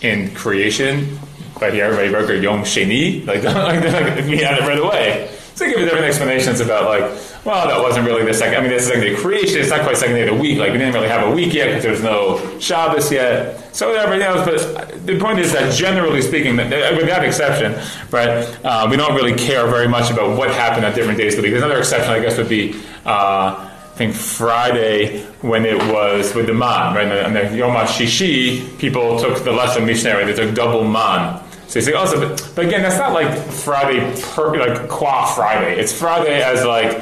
in 0.00 0.34
creation, 0.34 1.18
right 1.60 1.72
here, 1.72 1.84
everybody 1.84 2.08
wrote 2.08 2.42
Yom 2.42 2.62
Sheni, 2.62 3.26
like, 3.26 3.42
like, 3.44 3.84
like 3.84 4.24
we 4.26 4.38
had 4.38 4.58
it 4.58 4.66
right 4.66 4.78
away. 4.78 5.30
They 5.62 5.70
give 5.70 5.78
you 5.78 5.84
different 5.84 6.06
explanations 6.06 6.58
about 6.58 6.86
like, 6.86 7.02
well, 7.44 7.68
that 7.68 7.80
wasn't 7.80 8.06
really 8.06 8.24
the 8.24 8.34
second. 8.34 8.56
I 8.56 8.60
mean, 8.62 8.70
this 8.70 8.82
is 8.82 8.88
second 8.88 9.02
day 9.02 9.14
of 9.14 9.20
creation. 9.20 9.60
It's 9.60 9.70
not 9.70 9.82
quite 9.82 9.96
second 9.96 10.16
day 10.16 10.26
of 10.26 10.34
the 10.34 10.42
week. 10.42 10.58
Like 10.58 10.72
we 10.72 10.78
didn't 10.78 10.92
really 10.92 11.08
have 11.08 11.28
a 11.28 11.32
week 11.32 11.54
yet 11.54 11.66
because 11.66 11.84
there's 11.84 12.02
no 12.02 12.58
Shabbos 12.58 13.12
yet. 13.12 13.72
So 13.72 13.90
whatever, 13.90 14.14
you 14.14 14.20
know. 14.20 14.44
But 14.44 15.06
the 15.06 15.20
point 15.20 15.38
is 15.38 15.52
that 15.52 15.72
generally 15.72 16.20
speaking, 16.20 16.56
with 16.56 16.70
that 16.70 17.24
exception, 17.24 17.80
right, 18.10 18.28
uh, 18.64 18.88
we 18.90 18.96
don't 18.96 19.14
really 19.14 19.36
care 19.36 19.66
very 19.68 19.86
much 19.86 20.10
about 20.10 20.36
what 20.36 20.50
happened 20.50 20.84
on 20.84 20.94
different 20.94 21.18
days 21.18 21.34
of 21.36 21.42
the 21.42 21.48
week. 21.48 21.56
Another 21.56 21.78
exception, 21.78 22.10
I 22.10 22.18
guess, 22.18 22.38
would 22.38 22.48
be. 22.48 22.74
Uh, 23.04 23.68
I 23.92 23.94
think 23.94 24.14
Friday 24.14 25.22
when 25.42 25.66
it 25.66 25.76
was 25.92 26.34
with 26.34 26.46
the 26.46 26.54
man, 26.54 26.94
right? 26.94 27.06
And 27.06 27.36
the 27.36 27.54
Yom 27.54 27.76
Shishi, 27.86 28.78
people 28.78 29.18
took 29.20 29.44
the 29.44 29.50
mishneh, 29.50 30.14
right? 30.14 30.24
They 30.24 30.32
took 30.32 30.54
double 30.54 30.84
man. 30.84 31.41
So 31.72 31.78
you 31.78 31.86
say, 31.86 31.94
oh, 31.94 32.04
so, 32.04 32.20
but, 32.20 32.52
but 32.54 32.66
again, 32.66 32.82
that's 32.82 32.98
not 32.98 33.14
like 33.14 33.34
Friday, 33.34 34.00
per, 34.34 34.54
like 34.58 34.90
qua 34.90 35.24
Friday. 35.34 35.80
It's 35.80 35.90
Friday 35.90 36.42
as 36.42 36.66
like 36.66 37.00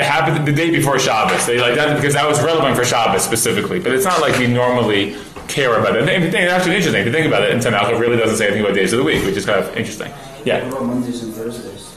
happened 0.00 0.48
the 0.48 0.54
day 0.54 0.70
before 0.70 0.98
Shabbos. 0.98 1.44
They 1.44 1.60
like 1.60 1.74
that 1.74 1.94
because 1.94 2.14
that 2.14 2.26
was 2.26 2.42
relevant 2.42 2.76
for 2.76 2.84
Shabbos 2.86 3.22
specifically. 3.22 3.78
But 3.78 3.92
it's 3.92 4.06
not 4.06 4.22
like 4.22 4.38
we 4.38 4.46
normally 4.46 5.16
care 5.48 5.78
about 5.78 5.96
it. 5.96 6.08
And 6.08 6.24
it's 6.24 6.34
actually 6.34 6.76
interesting 6.76 7.04
to 7.04 7.12
think 7.12 7.26
about 7.26 7.42
it. 7.42 7.50
In 7.50 7.58
Tanakh, 7.58 7.92
it 7.92 7.98
really 7.98 8.16
doesn't 8.16 8.38
say 8.38 8.46
anything 8.46 8.64
about 8.64 8.74
days 8.74 8.94
of 8.94 9.00
the 9.00 9.04
week, 9.04 9.22
which 9.26 9.36
is 9.36 9.44
kind 9.44 9.62
of 9.62 9.76
interesting. 9.76 10.10
Yeah. 10.46 10.64
What 10.64 10.72
about 10.72 10.86
Mondays 10.86 11.22
and 11.22 11.34
Thursdays? 11.34 11.94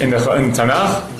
in 0.00 0.10
the 0.10 0.16
in 0.34 0.50
Tanakh. 0.50 1.19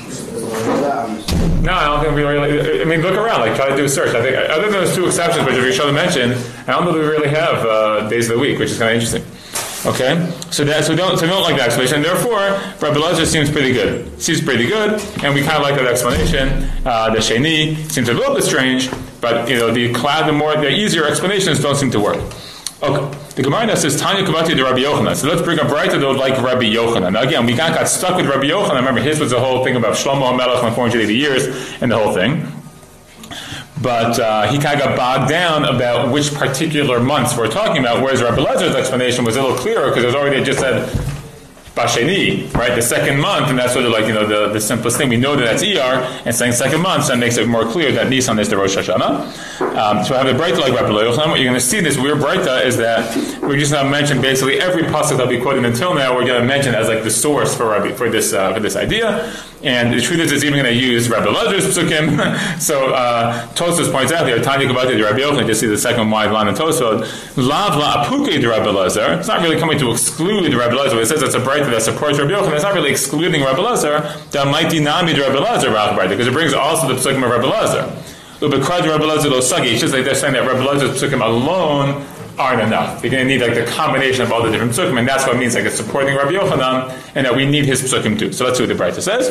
No, 1.63 1.73
I 1.75 1.85
don't 1.87 2.03
think 2.03 2.15
we 2.15 2.23
really. 2.23 2.81
I 2.81 2.85
mean, 2.85 3.03
look 3.03 3.15
around. 3.15 3.41
Like, 3.41 3.55
try 3.57 3.69
to 3.69 3.77
do 3.77 3.85
a 3.85 3.89
search. 3.89 4.15
I 4.15 4.23
think, 4.23 4.37
other 4.51 4.63
than 4.63 4.73
those 4.73 4.95
two 4.95 5.07
exceptions, 5.07 5.45
which 5.47 5.57
you 5.57 5.63
Rishonim 5.63 5.95
mentioned, 5.95 6.33
I 6.67 6.73
don't 6.73 6.87
that 6.87 6.95
we 6.95 7.01
really 7.01 7.29
have 7.29 7.67
uh, 7.67 8.09
days 8.09 8.31
of 8.31 8.37
the 8.37 8.41
week, 8.41 8.59
which 8.59 8.71
is 8.71 8.79
kind 8.79 8.97
of 8.97 9.03
interesting. 9.03 9.25
Okay, 9.87 10.31
so 10.51 10.63
that 10.65 10.85
so 10.85 10.95
don't 10.95 11.19
so 11.19 11.27
don't 11.27 11.43
like 11.43 11.57
that 11.57 11.67
explanation. 11.67 11.97
And 11.97 12.05
therefore, 12.05 12.39
Rabbi 12.81 12.99
Lezer 12.99 13.25
seems 13.27 13.51
pretty 13.51 13.73
good. 13.73 14.21
Seems 14.21 14.43
pretty 14.43 14.67
good, 14.67 15.01
and 15.23 15.35
we 15.35 15.43
kind 15.43 15.57
of 15.57 15.63
like 15.63 15.75
that 15.77 15.87
explanation. 15.87 16.69
Uh, 16.85 17.09
the 17.15 17.21
Sheni 17.21 17.91
seems 17.91 18.09
a 18.09 18.15
little 18.15 18.35
bit 18.35 18.45
strange, 18.45 18.91
but 19.21 19.49
you 19.49 19.57
know 19.57 19.73
the 19.73 19.93
cloud, 19.95 20.29
the 20.29 20.33
more 20.33 20.55
the 20.55 20.71
easier 20.71 21.05
explanations 21.05 21.61
don't 21.61 21.77
seem 21.77 21.91
to 21.93 22.01
work. 22.01 22.21
Okay. 22.83 23.19
The 23.35 23.43
Gemara 23.43 23.77
says 23.77 24.01
Tanya 24.01 24.25
Kavati 24.25 24.57
to 24.57 24.65
Rabbi 24.65 24.79
Yochanan. 24.79 25.15
So 25.15 25.29
let's 25.29 25.43
bring 25.43 25.59
a 25.59 25.65
brayta 25.65 26.01
though 26.01 26.13
like 26.13 26.41
Rabbi 26.43 26.63
Yochanan. 26.63 27.13
Now 27.13 27.23
again, 27.23 27.45
we 27.45 27.55
got, 27.55 27.75
got 27.75 27.89
stuck 27.89 28.17
with 28.17 28.27
Rabbi 28.27 28.45
Yochanan. 28.45 28.77
Remember, 28.77 29.03
his 29.03 29.21
was 29.21 29.31
the 29.31 29.41
whole 29.41 29.63
thing 29.63 29.77
about 29.77 29.97
Shlomo 29.97 30.35
Melech 30.35 30.65
and 30.65 30.75
480 30.75 31.15
years 31.15 31.77
and 31.83 31.93
the 31.93 31.99
whole 31.99 32.15
thing. 32.15 32.51
But 33.83 34.19
uh, 34.19 34.51
he 34.51 34.59
kind 34.59 34.81
of 34.81 34.87
got 34.87 34.97
bogged 34.97 35.31
down 35.31 35.65
about 35.65 36.11
which 36.13 36.33
particular 36.35 37.01
months 37.01 37.37
we're 37.37 37.51
talking 37.51 37.79
about, 37.79 38.03
whereas 38.03 38.23
Rabbi 38.23 38.43
Lezer's 38.43 38.75
explanation 38.75 39.25
was 39.25 39.37
a 39.37 39.43
little 39.43 39.57
clearer 39.57 39.89
because 39.89 40.03
it 40.03 40.07
was 40.07 40.17
already 40.17 40.43
just 40.43 40.59
said 40.59 40.89
Right? 41.77 42.75
The 42.75 42.83
second 42.83 43.21
month, 43.21 43.49
and 43.49 43.59
that's 43.59 43.73
sort 43.73 43.85
of 43.85 43.93
like 43.93 44.07
you 44.07 44.13
know 44.13 44.27
the, 44.27 44.53
the 44.53 44.61
simplest 44.61 44.99
thing. 44.99 45.09
We 45.09 45.17
know 45.17 45.37
that 45.37 45.45
that's 45.45 45.63
ER, 45.63 46.23
and 46.27 46.35
saying 46.35 46.53
second 46.53 46.83
month, 46.83 47.05
so 47.05 47.13
that 47.13 47.19
makes 47.19 47.37
it 47.37 47.49
more 47.49 47.65
clear 47.65 47.93
that 47.93 48.09
Nisan 48.09 48.39
is 48.39 48.49
the 48.49 48.57
Rosh 48.57 48.77
Hashanah. 48.77 49.61
Um, 49.77 50.05
so 50.05 50.15
I 50.15 50.25
have 50.25 50.27
a 50.27 50.39
brayta 50.39 50.59
like 50.59 50.73
Rabbi 50.73 50.91
Yochanan. 50.91 51.29
What 51.29 51.41
you're 51.41 51.49
going 51.49 51.61
to 51.61 51.61
see 51.61 51.79
in 51.79 51.85
this 51.85 51.97
weird 51.97 52.19
brayta 52.19 52.65
is 52.65 52.77
that 52.79 53.17
we're 53.43 53.59
just 53.59 53.73
going 53.73 53.85
to 53.85 53.91
mention 53.91 54.21
basically 54.21 54.61
every 54.61 54.83
pasuk 54.83 55.17
that 55.19 55.29
we 55.29 55.41
quoted 55.41 55.65
until 55.65 55.95
now. 55.95 56.15
We're 56.15 56.27
going 56.27 56.41
to 56.41 56.47
mention 56.47 56.75
as 56.75 56.89
like 56.89 57.03
the 57.03 57.11
source 57.11 57.57
for 57.57 57.69
Rabbi, 57.69 57.93
for 57.93 58.11
this 58.11 58.33
uh, 58.33 58.53
for 58.53 58.61
this 58.61 58.77
idea. 58.77 59.33
And 59.63 59.93
the 59.93 60.01
truth 60.01 60.21
is, 60.21 60.33
it's 60.33 60.43
even 60.43 60.59
going 60.59 60.73
to 60.73 60.81
use 60.81 61.11
Rabbi 61.11 61.27
Lezer's 61.27 61.77
psukim. 61.77 62.61
so 62.61 62.95
uh, 62.95 63.47
Tosfos 63.49 63.93
points 63.93 64.11
out 64.11 64.27
here, 64.27 64.43
Tanya 64.43 64.67
Kabati 64.67 64.97
the 64.97 65.05
Rabbi 65.05 65.19
Yochanan. 65.19 65.47
Just 65.47 65.61
see 65.61 65.67
the 65.67 65.77
second 65.77 66.11
wide 66.11 66.31
line 66.33 66.49
in 66.49 66.55
Tosfos. 66.55 67.37
Lav 67.37 67.77
la 67.77 68.05
apuke 68.05 68.41
the 68.41 68.49
Rabbi 68.49 68.67
Lezer. 68.67 69.19
It's 69.19 69.29
not 69.29 69.43
really 69.43 69.59
coming 69.59 69.79
to 69.79 69.91
exclude 69.91 70.53
Rabbi 70.55 70.75
Lezer. 70.75 71.01
It 71.01 71.07
says 71.07 71.23
it's 71.23 71.35
a 71.35 71.41
that 71.69 71.83
supports 71.83 72.19
Rabbi 72.19 72.31
Yochanan, 72.31 72.55
it's 72.55 72.63
not 72.63 72.75
really 72.75 72.91
excluding 72.91 73.43
Rabbi 73.43 73.61
Lazar, 73.61 74.01
that 74.31 74.47
might 74.47 74.71
deny 74.71 75.03
Rabbi 75.03 75.39
Lazar 75.39 75.71
because 76.09 76.27
it 76.27 76.33
brings 76.33 76.55
also 76.55 76.89
the 76.89 76.95
psukim 76.95 77.23
of 77.25 77.31
Rabbi 77.31 77.47
Lazar. 77.47 77.85
Ubekrad 78.41 78.89
Rabbi 78.89 79.05
Lazar 79.05 79.29
Losagi, 79.29 79.73
it's 79.73 79.81
just 79.81 79.93
like 79.93 80.05
they're 80.05 80.15
saying 80.15 80.33
that 80.33 80.47
Rabbi 80.47 80.65
Lazar's 80.65 81.01
psukim 81.01 81.23
alone 81.25 82.07
aren't 82.39 82.63
enough. 82.63 83.03
You're 83.03 83.11
going 83.11 83.29
to 83.29 83.37
need 83.37 83.43
like 83.43 83.55
the 83.55 83.71
combination 83.71 84.23
of 84.23 84.33
all 84.33 84.43
the 84.43 84.51
different 84.51 84.73
psukim, 84.73 84.99
and 84.99 85.07
that's 85.07 85.27
what 85.27 85.37
it 85.37 85.39
means 85.39 85.55
like 85.55 85.65
it's 85.65 85.77
supporting 85.77 86.17
Rabbi 86.17 86.33
Yochanan, 86.33 86.97
and 87.15 87.27
that 87.27 87.37
we 87.37 87.45
need 87.45 87.67
his 87.67 87.83
psukim 87.83 88.19
too. 88.19 88.33
So 88.33 88.47
let's 88.47 88.57
see 88.57 88.67
what 88.67 88.77
the 88.77 88.83
Brisa 88.83 89.03
says. 89.03 89.29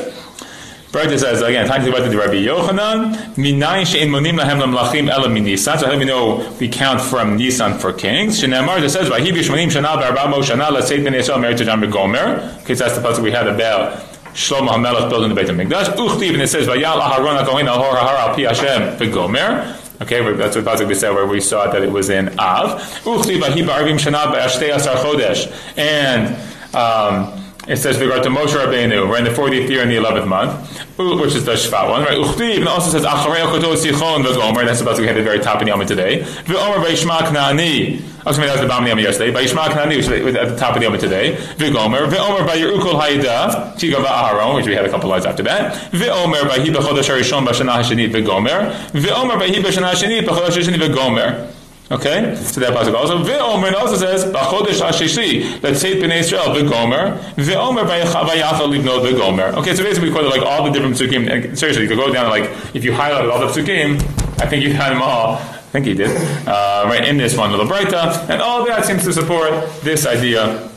Brayta 0.92 1.20
says 1.20 1.44
again, 1.44 1.68
time 1.68 1.86
to 1.86 1.92
the 1.92 2.18
Rabbi 2.18 2.34
Yochanan, 2.34 3.14
minayin 3.36 3.86
she'in 3.86 4.10
monim 4.10 4.40
lahem 4.40 4.60
lamlachim 4.60 5.08
ela 5.08 5.28
minisan. 5.28 5.78
So 5.78 5.86
how 5.86 5.92
do 5.92 6.00
we 6.00 6.06
know 6.06 6.52
we 6.60 6.68
count 6.68 7.00
from 7.00 7.38
Nisan 7.38 7.78
for 7.78 7.94
kings? 7.94 8.42
Shenamar 8.42 8.82
it 8.82 8.90
says, 8.90 9.08
"Vahi 9.08 9.28
b'shmanim 9.28 9.68
shana 9.68 10.02
b'arba'amo 10.02 10.42
shana 10.42 10.72
l'seit 10.72 11.04
ben 11.04 11.14
Yisrael 11.14 11.40
married 11.40 11.58
to 11.60 11.66
John 11.66 11.88
Gomer." 11.92 12.58
Okay, 12.62 12.74
that's 12.74 12.98
the 12.98 13.08
pasuk 13.08 13.22
we 13.22 13.30
had 13.30 13.48
about 13.48 14.00
Shlomo 14.34 14.70
HaMelech 14.70 15.12
building 15.12 15.30
the 15.30 15.36
Beit 15.36 15.48
HaMikdash. 15.50 15.96
Uchtiv, 15.96 16.34
and 16.34 16.42
it 16.42 16.48
says, 16.48 16.68
"Vayal 16.68 17.00
Aharon 17.00 17.44
HaKohen 17.44 17.68
al 17.68 17.84
Hor 17.84 17.96
Hahar 17.96 18.30
al 18.30 18.34
Pi 18.34 18.42
Hashem 18.42 18.98
v'Gomer." 18.98 20.02
Okay, 20.02 20.34
that's 20.34 20.56
what 20.56 20.66
pasuk 20.66 20.88
we 20.88 20.96
said 20.96 21.12
where 21.12 21.28
we 21.28 21.40
saw 21.40 21.70
that 21.72 21.84
it 21.84 21.92
was 21.92 22.10
in 22.10 22.30
Av. 22.40 22.82
Uchtiv, 23.04 23.42
Vahi 23.42 23.64
b'arvim 23.64 24.00
shana 24.00 24.34
b'ashtei 24.34 24.74
asar 24.74 24.96
chodesh, 24.96 25.52
and 25.78 26.36
um, 26.76 27.39
it 27.70 27.78
says 27.78 28.00
regard 28.00 28.24
to 28.24 28.30
Moshe 28.30 28.48
Rabbeinu, 28.48 29.08
we're 29.08 29.20
in 29.20 29.24
the 29.24 29.30
40th 29.30 29.70
year 29.70 29.84
in 29.84 29.90
the 29.90 29.96
11th 29.96 30.28
month, 30.28 30.88
which 30.98 31.36
is 31.36 31.46
the 31.46 31.54
Shvat 31.54 31.88
one, 31.88 32.02
right? 32.02 32.18
Uchtiv, 32.18 32.58
and 32.58 32.68
also 32.68 32.90
says 32.90 33.04
Acharei 33.04 33.46
Okoto 33.46 33.76
Sichon 33.76 34.24
v'Gomer, 34.24 34.66
that's 34.66 34.82
about 34.82 34.96
to 34.96 35.04
get 35.04 35.12
at 35.12 35.18
the 35.20 35.24
very 35.24 35.40
top 35.40 35.62
of 35.62 35.66
the 35.66 35.68
Yom 35.68 35.86
today. 35.86 36.22
V'Omer 36.46 36.84
V'Yishma 36.84 37.20
Kna'ani, 37.20 38.02
that 38.24 38.26
was 38.26 38.38
the 38.38 38.68
bottom 38.68 38.84
of 38.84 38.84
the 38.86 38.90
Yom 38.90 39.00
yesterday, 39.00 39.32
V'Yishma 39.32 39.68
Kna'ani, 39.68 39.98
which 39.98 40.08
is 40.08 40.36
at 40.36 40.50
the 40.50 40.56
top 40.56 40.76
of 40.76 40.82
the 40.82 40.88
Yom 40.90 40.98
today. 40.98 41.36
V'Gomer, 41.58 42.10
V'Omer 42.10 42.48
V'Yerukol 42.48 43.00
Hayida, 43.00 43.76
Tigava 43.76 44.08
Aharon, 44.08 44.56
which 44.56 44.66
we 44.66 44.74
had 44.74 44.86
a 44.86 44.90
couple 44.90 45.08
lines 45.08 45.28
after 45.28 45.44
that. 45.44 45.92
V'Omer 45.92 46.42
V'Hi 46.42 46.74
B'Chodesh 46.74 47.08
HaRishon 47.08 47.46
B'Shana 47.46 47.84
HaSheni 47.84 48.10
V'Gomer. 48.12 48.72
V'Omer 48.94 49.38
V'Hi 49.40 49.62
B'Shana 49.62 49.92
HaSheni 49.92 50.22
B'Chodesh 50.22 50.58
HaSheni 50.58 50.80
V'Gomer. 50.80 51.54
Okay, 51.92 52.36
so 52.36 52.62
that 52.62 52.72
pasuk 52.72 52.94
also. 52.94 53.24
Ve'omer 53.24 53.74
also 53.74 53.96
says 53.96 54.24
b'chodesh 54.26 54.80
hashishi 54.80 55.62
let's 55.64 55.84
b'nei 55.84 56.20
Israel 56.20 56.54
v'gomer 56.54 57.18
ve'omer 57.34 57.84
v'yachal 57.84 58.70
libnod 58.70 59.10
v'gomer. 59.10 59.54
Okay, 59.56 59.76
so 59.76 59.84
basically 59.84 60.10
we 60.10 60.14
quoted 60.14 60.30
like 60.30 60.44
all 60.44 60.64
the 60.64 60.70
different 60.70 60.96
psukim. 60.96 61.58
seriously, 61.58 61.84
you 61.84 61.90
could 61.90 61.98
go 61.98 62.14
down 62.14 62.30
like 62.30 62.44
if 62.76 62.84
you 62.84 62.92
highlighted 62.92 63.32
all 63.32 63.40
the 63.40 63.48
psukim, 63.48 63.96
I 64.40 64.46
think 64.46 64.64
you 64.64 64.72
had 64.72 64.92
them 64.92 65.02
all. 65.02 65.38
I 65.38 65.72
think 65.72 65.88
he 65.88 65.96
did 65.96 66.16
uh, 66.48 66.86
right 66.86 67.08
in 67.08 67.18
this 67.18 67.36
one 67.36 67.50
little 67.50 67.66
brayta, 67.66 68.30
and 68.30 68.40
all 68.40 68.66
that 68.66 68.86
seems 68.86 69.04
to 69.06 69.14
support 69.14 69.52
this 69.82 70.06
idea 70.06 70.70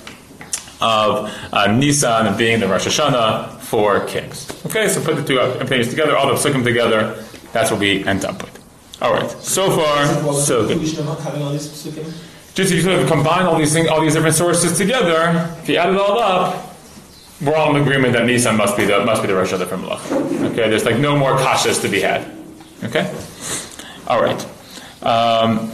of 0.81 1.31
uh, 1.53 1.67
Nisan 1.67 2.37
being 2.39 2.59
the 2.59 2.69
Rosh 2.69 2.87
Hashanah 2.87 3.61
for 3.61 4.05
kings. 4.07 4.51
Okay, 4.67 4.89
so 4.89 5.03
put 5.03 5.17
the 5.17 5.25
two 5.25 5.39
things 5.67 5.89
together, 5.89 6.17
all 6.17 6.27
the 6.27 6.35
psukim 6.35 6.65
together. 6.65 7.23
That's 7.53 7.71
what 7.71 7.81
we 7.81 8.05
end 8.07 8.25
up 8.25 8.43
with. 8.43 8.52
All 9.03 9.13
right. 9.13 9.29
So 9.43 9.69
far, 9.69 10.07
so 10.33 10.69
good. 10.69 10.81
Just 10.81 12.71
if 12.71 12.77
you 12.77 12.83
sort 12.83 13.01
of 13.01 13.09
combine 13.09 13.47
all 13.47 13.59
these 13.59 13.73
things, 13.73 13.89
all 13.89 14.01
these 14.01 14.15
different 14.15 14.37
sources 14.37 14.79
together, 14.79 15.53
if 15.61 15.69
you 15.69 15.77
add 15.77 15.91
it 15.91 15.97
all 15.99 16.21
up, 16.21 16.77
we're 17.41 17.57
all 17.57 17.75
in 17.75 17.83
agreement 17.83 18.13
that 18.13 18.27
Nisan 18.27 18.57
must 18.57 18.77
be 18.77 18.85
the 18.85 19.05
must 19.05 19.21
be 19.21 19.27
the 19.27 19.35
Rosh 19.35 19.51
from 19.51 19.83
Malach. 19.83 20.53
Okay. 20.53 20.71
There's 20.71 20.85
like 20.85 20.99
no 20.99 21.17
more 21.17 21.37
kashas 21.37 21.83
to 21.83 21.89
be 21.89 22.01
had. 22.01 22.31
Okay. 22.85 23.13
All 24.07 24.23
right. 24.23 24.41
Um, 25.03 25.73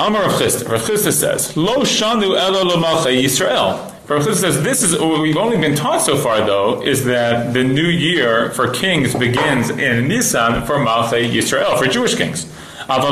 Amar 0.00 0.22
Rav 0.22 0.40
Chisda 0.40 1.12
says, 1.12 1.56
"Lo 1.58 1.82
shanu 1.82 2.38
elo 2.38 2.64
Yisrael." 2.64 3.97
Rav 4.08 4.24
says, 4.24 4.62
"This 4.62 4.82
is 4.82 4.98
what 4.98 5.20
we've 5.20 5.36
only 5.36 5.58
been 5.58 5.74
taught 5.74 6.00
so 6.00 6.16
far, 6.16 6.40
though, 6.40 6.80
is 6.82 7.04
that 7.04 7.52
the 7.52 7.62
new 7.62 7.88
year 7.88 8.50
for 8.54 8.68
kings 8.68 9.14
begins 9.14 9.68
in 9.68 10.08
Nisan 10.08 10.64
for 10.64 10.76
Malchei 10.78 11.30
Yisrael 11.30 11.78
for 11.78 11.86
Jewish 11.86 12.14
kings. 12.14 12.46
But 12.88 13.02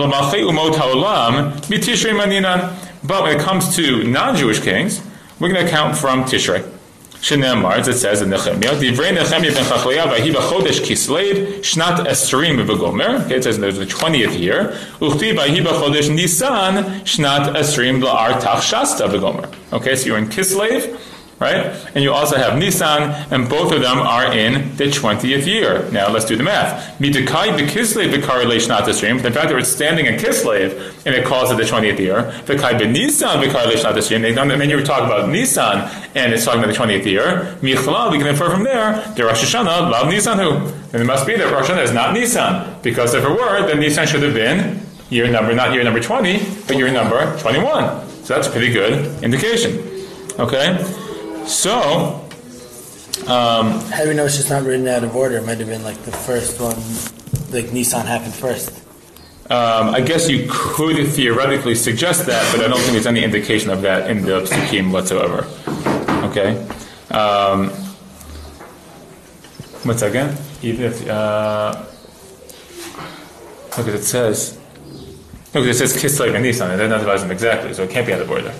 when 3.23 3.37
it 3.37 3.41
comes 3.41 3.77
to 3.77 4.05
non-Jewish 4.05 4.61
kings, 4.61 5.03
we're 5.39 5.53
going 5.53 5.67
to 5.67 5.71
count 5.71 5.99
from 5.99 6.25
Tishrei." 6.25 6.63
As 7.19 7.89
it 7.89 7.95
says 7.95 8.23
in 8.23 8.31
Nehemiah, 8.31 8.77
Divrei 8.77 9.13
Nehemiah 9.13 9.53
ben 9.53 9.65
Chachliah 9.65 10.07
v'hi 10.07 10.33
b'chodesh 10.33 10.81
kislev 10.81 11.61
shnat 11.61 12.07
esrim 12.07 12.65
v'gomer. 12.65 13.25
Okay, 13.25 13.37
it 13.37 13.45
says 13.45 13.59
there's 13.59 13.79
the 13.79 13.87
twentieth 13.87 14.35
year. 14.35 14.77
Uchti 15.01 15.33
v'hi 15.35 15.61
b'chodesh 15.65 16.15
nisan 16.15 16.85
shnat 17.05 17.55
esrim 17.57 18.01
la'ar 18.03 18.41
tach 18.41 18.63
shasta. 18.63 19.07
Okay, 19.73 19.97
so 19.97 20.07
you're 20.07 20.19
in 20.19 20.27
Kislev, 20.27 20.97
right? 21.39 21.67
And 21.95 22.03
you 22.03 22.13
also 22.13 22.37
have 22.37 22.59
Nisan, 22.59 23.03
and 23.31 23.49
both 23.49 23.73
of 23.73 23.81
them 23.83 23.99
are 23.99 24.33
in 24.33 24.77
the 24.77 24.85
20th 24.85 25.47
year. 25.47 25.89
Now 25.91 26.11
let's 26.11 26.25
do 26.25 26.37
the 26.37 26.43
math. 26.43 26.99
Midakai 26.99 27.59
b'kislev 27.59 28.13
v'karei 28.13 28.57
shnat 28.57 28.87
esrim. 28.87 29.23
The 29.23 29.31
fact 29.31 29.49
that 29.51 29.59
it's 29.59 29.69
standing 29.69 30.07
in 30.07 30.15
Kislev, 30.15 31.05
and 31.05 31.15
it 31.15 31.25
calls 31.25 31.51
it 31.51 31.57
the 31.57 31.65
20th 31.65 31.99
year. 31.99 32.33
V'kai 32.47 32.79
b'Nisan 32.79 33.43
v'karei 33.43 33.75
shnat 33.75 33.95
esrim. 33.95 34.27
And 34.27 34.61
then 34.61 34.71
you 34.71 34.77
were 34.77 34.83
talking 34.83 35.07
about 35.07 35.29
Nisan, 35.29 35.89
and 36.15 36.33
it's 36.33 36.45
talking 36.45 36.63
about 36.63 36.75
the 36.75 36.79
20th 36.79 37.05
year. 37.05 37.57
Michlal, 37.61 38.11
we 38.11 38.19
can 38.19 38.27
infer 38.27 38.51
from 38.51 38.65
there, 38.65 39.01
the 39.15 39.25
Rosh 39.25 39.45
Hashanah, 39.45 39.91
Lav 39.91 40.09
Nisan 40.09 40.39
who? 40.39 40.51
And 40.93 41.03
it 41.03 41.05
must 41.05 41.27
be 41.27 41.37
that 41.37 41.53
Rosh 41.53 41.69
Hashanah 41.69 41.85
is 41.85 41.93
not 41.93 42.15
Nisan. 42.15 42.81
Because 42.83 43.15
if 43.15 43.25
it 43.25 43.29
were, 43.29 43.67
then 43.67 43.81
Nisan 43.81 44.07
should 44.07 44.23
have 44.23 44.35
been 44.35 44.81
year 45.11 45.31
number, 45.31 45.55
not 45.55 45.73
year 45.73 45.85
number 45.85 46.01
20, 46.01 46.39
but 46.67 46.77
year 46.77 46.91
number 46.91 47.39
21. 47.39 48.09
So 48.25 48.35
that's 48.35 48.49
a 48.49 48.51
pretty 48.51 48.73
good 48.73 49.23
indication. 49.23 49.79
Okay? 50.39 51.06
So, 51.47 52.25
um, 53.29 53.81
How 53.91 54.03
do 54.03 54.09
we 54.09 54.15
know 54.15 54.25
it's 54.25 54.37
just 54.37 54.51
not 54.51 54.65
written 54.65 54.87
out 54.89 55.05
of 55.05 55.15
order? 55.15 55.37
It 55.39 55.47
might 55.47 55.59
have 55.59 55.69
been 55.69 55.85
like 55.85 55.97
the 56.03 56.13
first 56.13 56.61
one, 56.61 56.77
like 57.53 57.71
Nissan 57.73 58.05
happened 58.05 58.35
first. 58.35 58.71
um, 59.51 59.95
I 59.95 60.01
guess 60.01 60.29
you 60.29 60.49
could 60.51 61.07
theoretically 61.09 61.77
suggest 61.77 62.27
that, 62.27 62.53
but 62.53 62.65
I 62.65 62.69
don't 62.69 62.81
think 62.81 62.93
there's 62.93 63.07
any 63.07 63.23
indication 63.23 63.71
of 63.71 63.83
that 63.83 64.11
in 64.11 64.23
the 64.23 64.41
psukim 64.43 64.91
whatsoever. 64.93 65.47
Okay? 66.31 66.67
Um, 67.13 67.71
what's 69.85 70.01
that 70.01 70.11
again? 70.11 70.37
Even 70.63 70.87
if, 70.87 71.09
uh, 71.09 71.85
look, 73.79 73.87
it 73.87 74.03
says, 74.03 74.59
look, 75.55 75.65
it 75.65 75.75
says 75.75 75.95
Kislev 75.97 76.35
and 76.35 76.43
Nisan, 76.43 76.73
and 76.73 76.81
they're 76.81 76.89
not 76.89 77.05
them 77.05 77.31
exactly, 77.31 77.73
so 77.73 77.85
it 77.85 77.91
can't 77.91 78.07
be 78.07 78.13
out 78.13 78.21
of 78.21 78.31
order. 78.31 78.53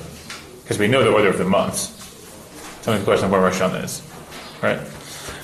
Because 0.63 0.79
we 0.79 0.87
know 0.87 1.03
the 1.03 1.13
order 1.13 1.29
of 1.29 1.39
the 1.39 1.45
months. 1.45 1.96
The 2.87 3.03
question 3.03 3.25
of 3.27 3.33
where 3.33 3.41
Rosh 3.41 3.61
Hashanah 3.61 3.85
is. 3.85 4.03
Right? 4.63 4.79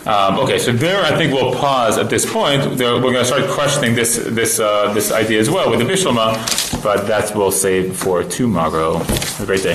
Um, 0.07 0.38
okay, 0.40 0.59
so 0.59 0.72
there 0.72 1.02
I 1.02 1.16
think 1.16 1.33
we'll 1.33 1.55
pause 1.55 1.98
at 1.98 2.09
this 2.09 2.31
point. 2.31 2.76
There, 2.76 2.94
we're 2.94 3.12
going 3.12 3.14
to 3.14 3.24
start 3.24 3.48
questioning 3.50 3.94
this 3.94 4.16
this 4.16 4.59
uh, 4.59 4.92
this 4.94 5.12
idea 5.12 5.40
as 5.40 5.50
well 5.50 5.70
with 5.70 5.81
the 5.81 5.85
Bishlama, 5.85 6.83
but 6.83 7.07
that 7.07 7.35
we'll 7.37 7.52
save 7.52 7.96
for 7.96 8.24
tomorrow. 8.24 8.98
Have 8.98 9.40
a 9.40 9.46
great 9.46 9.62
day. 9.62 9.70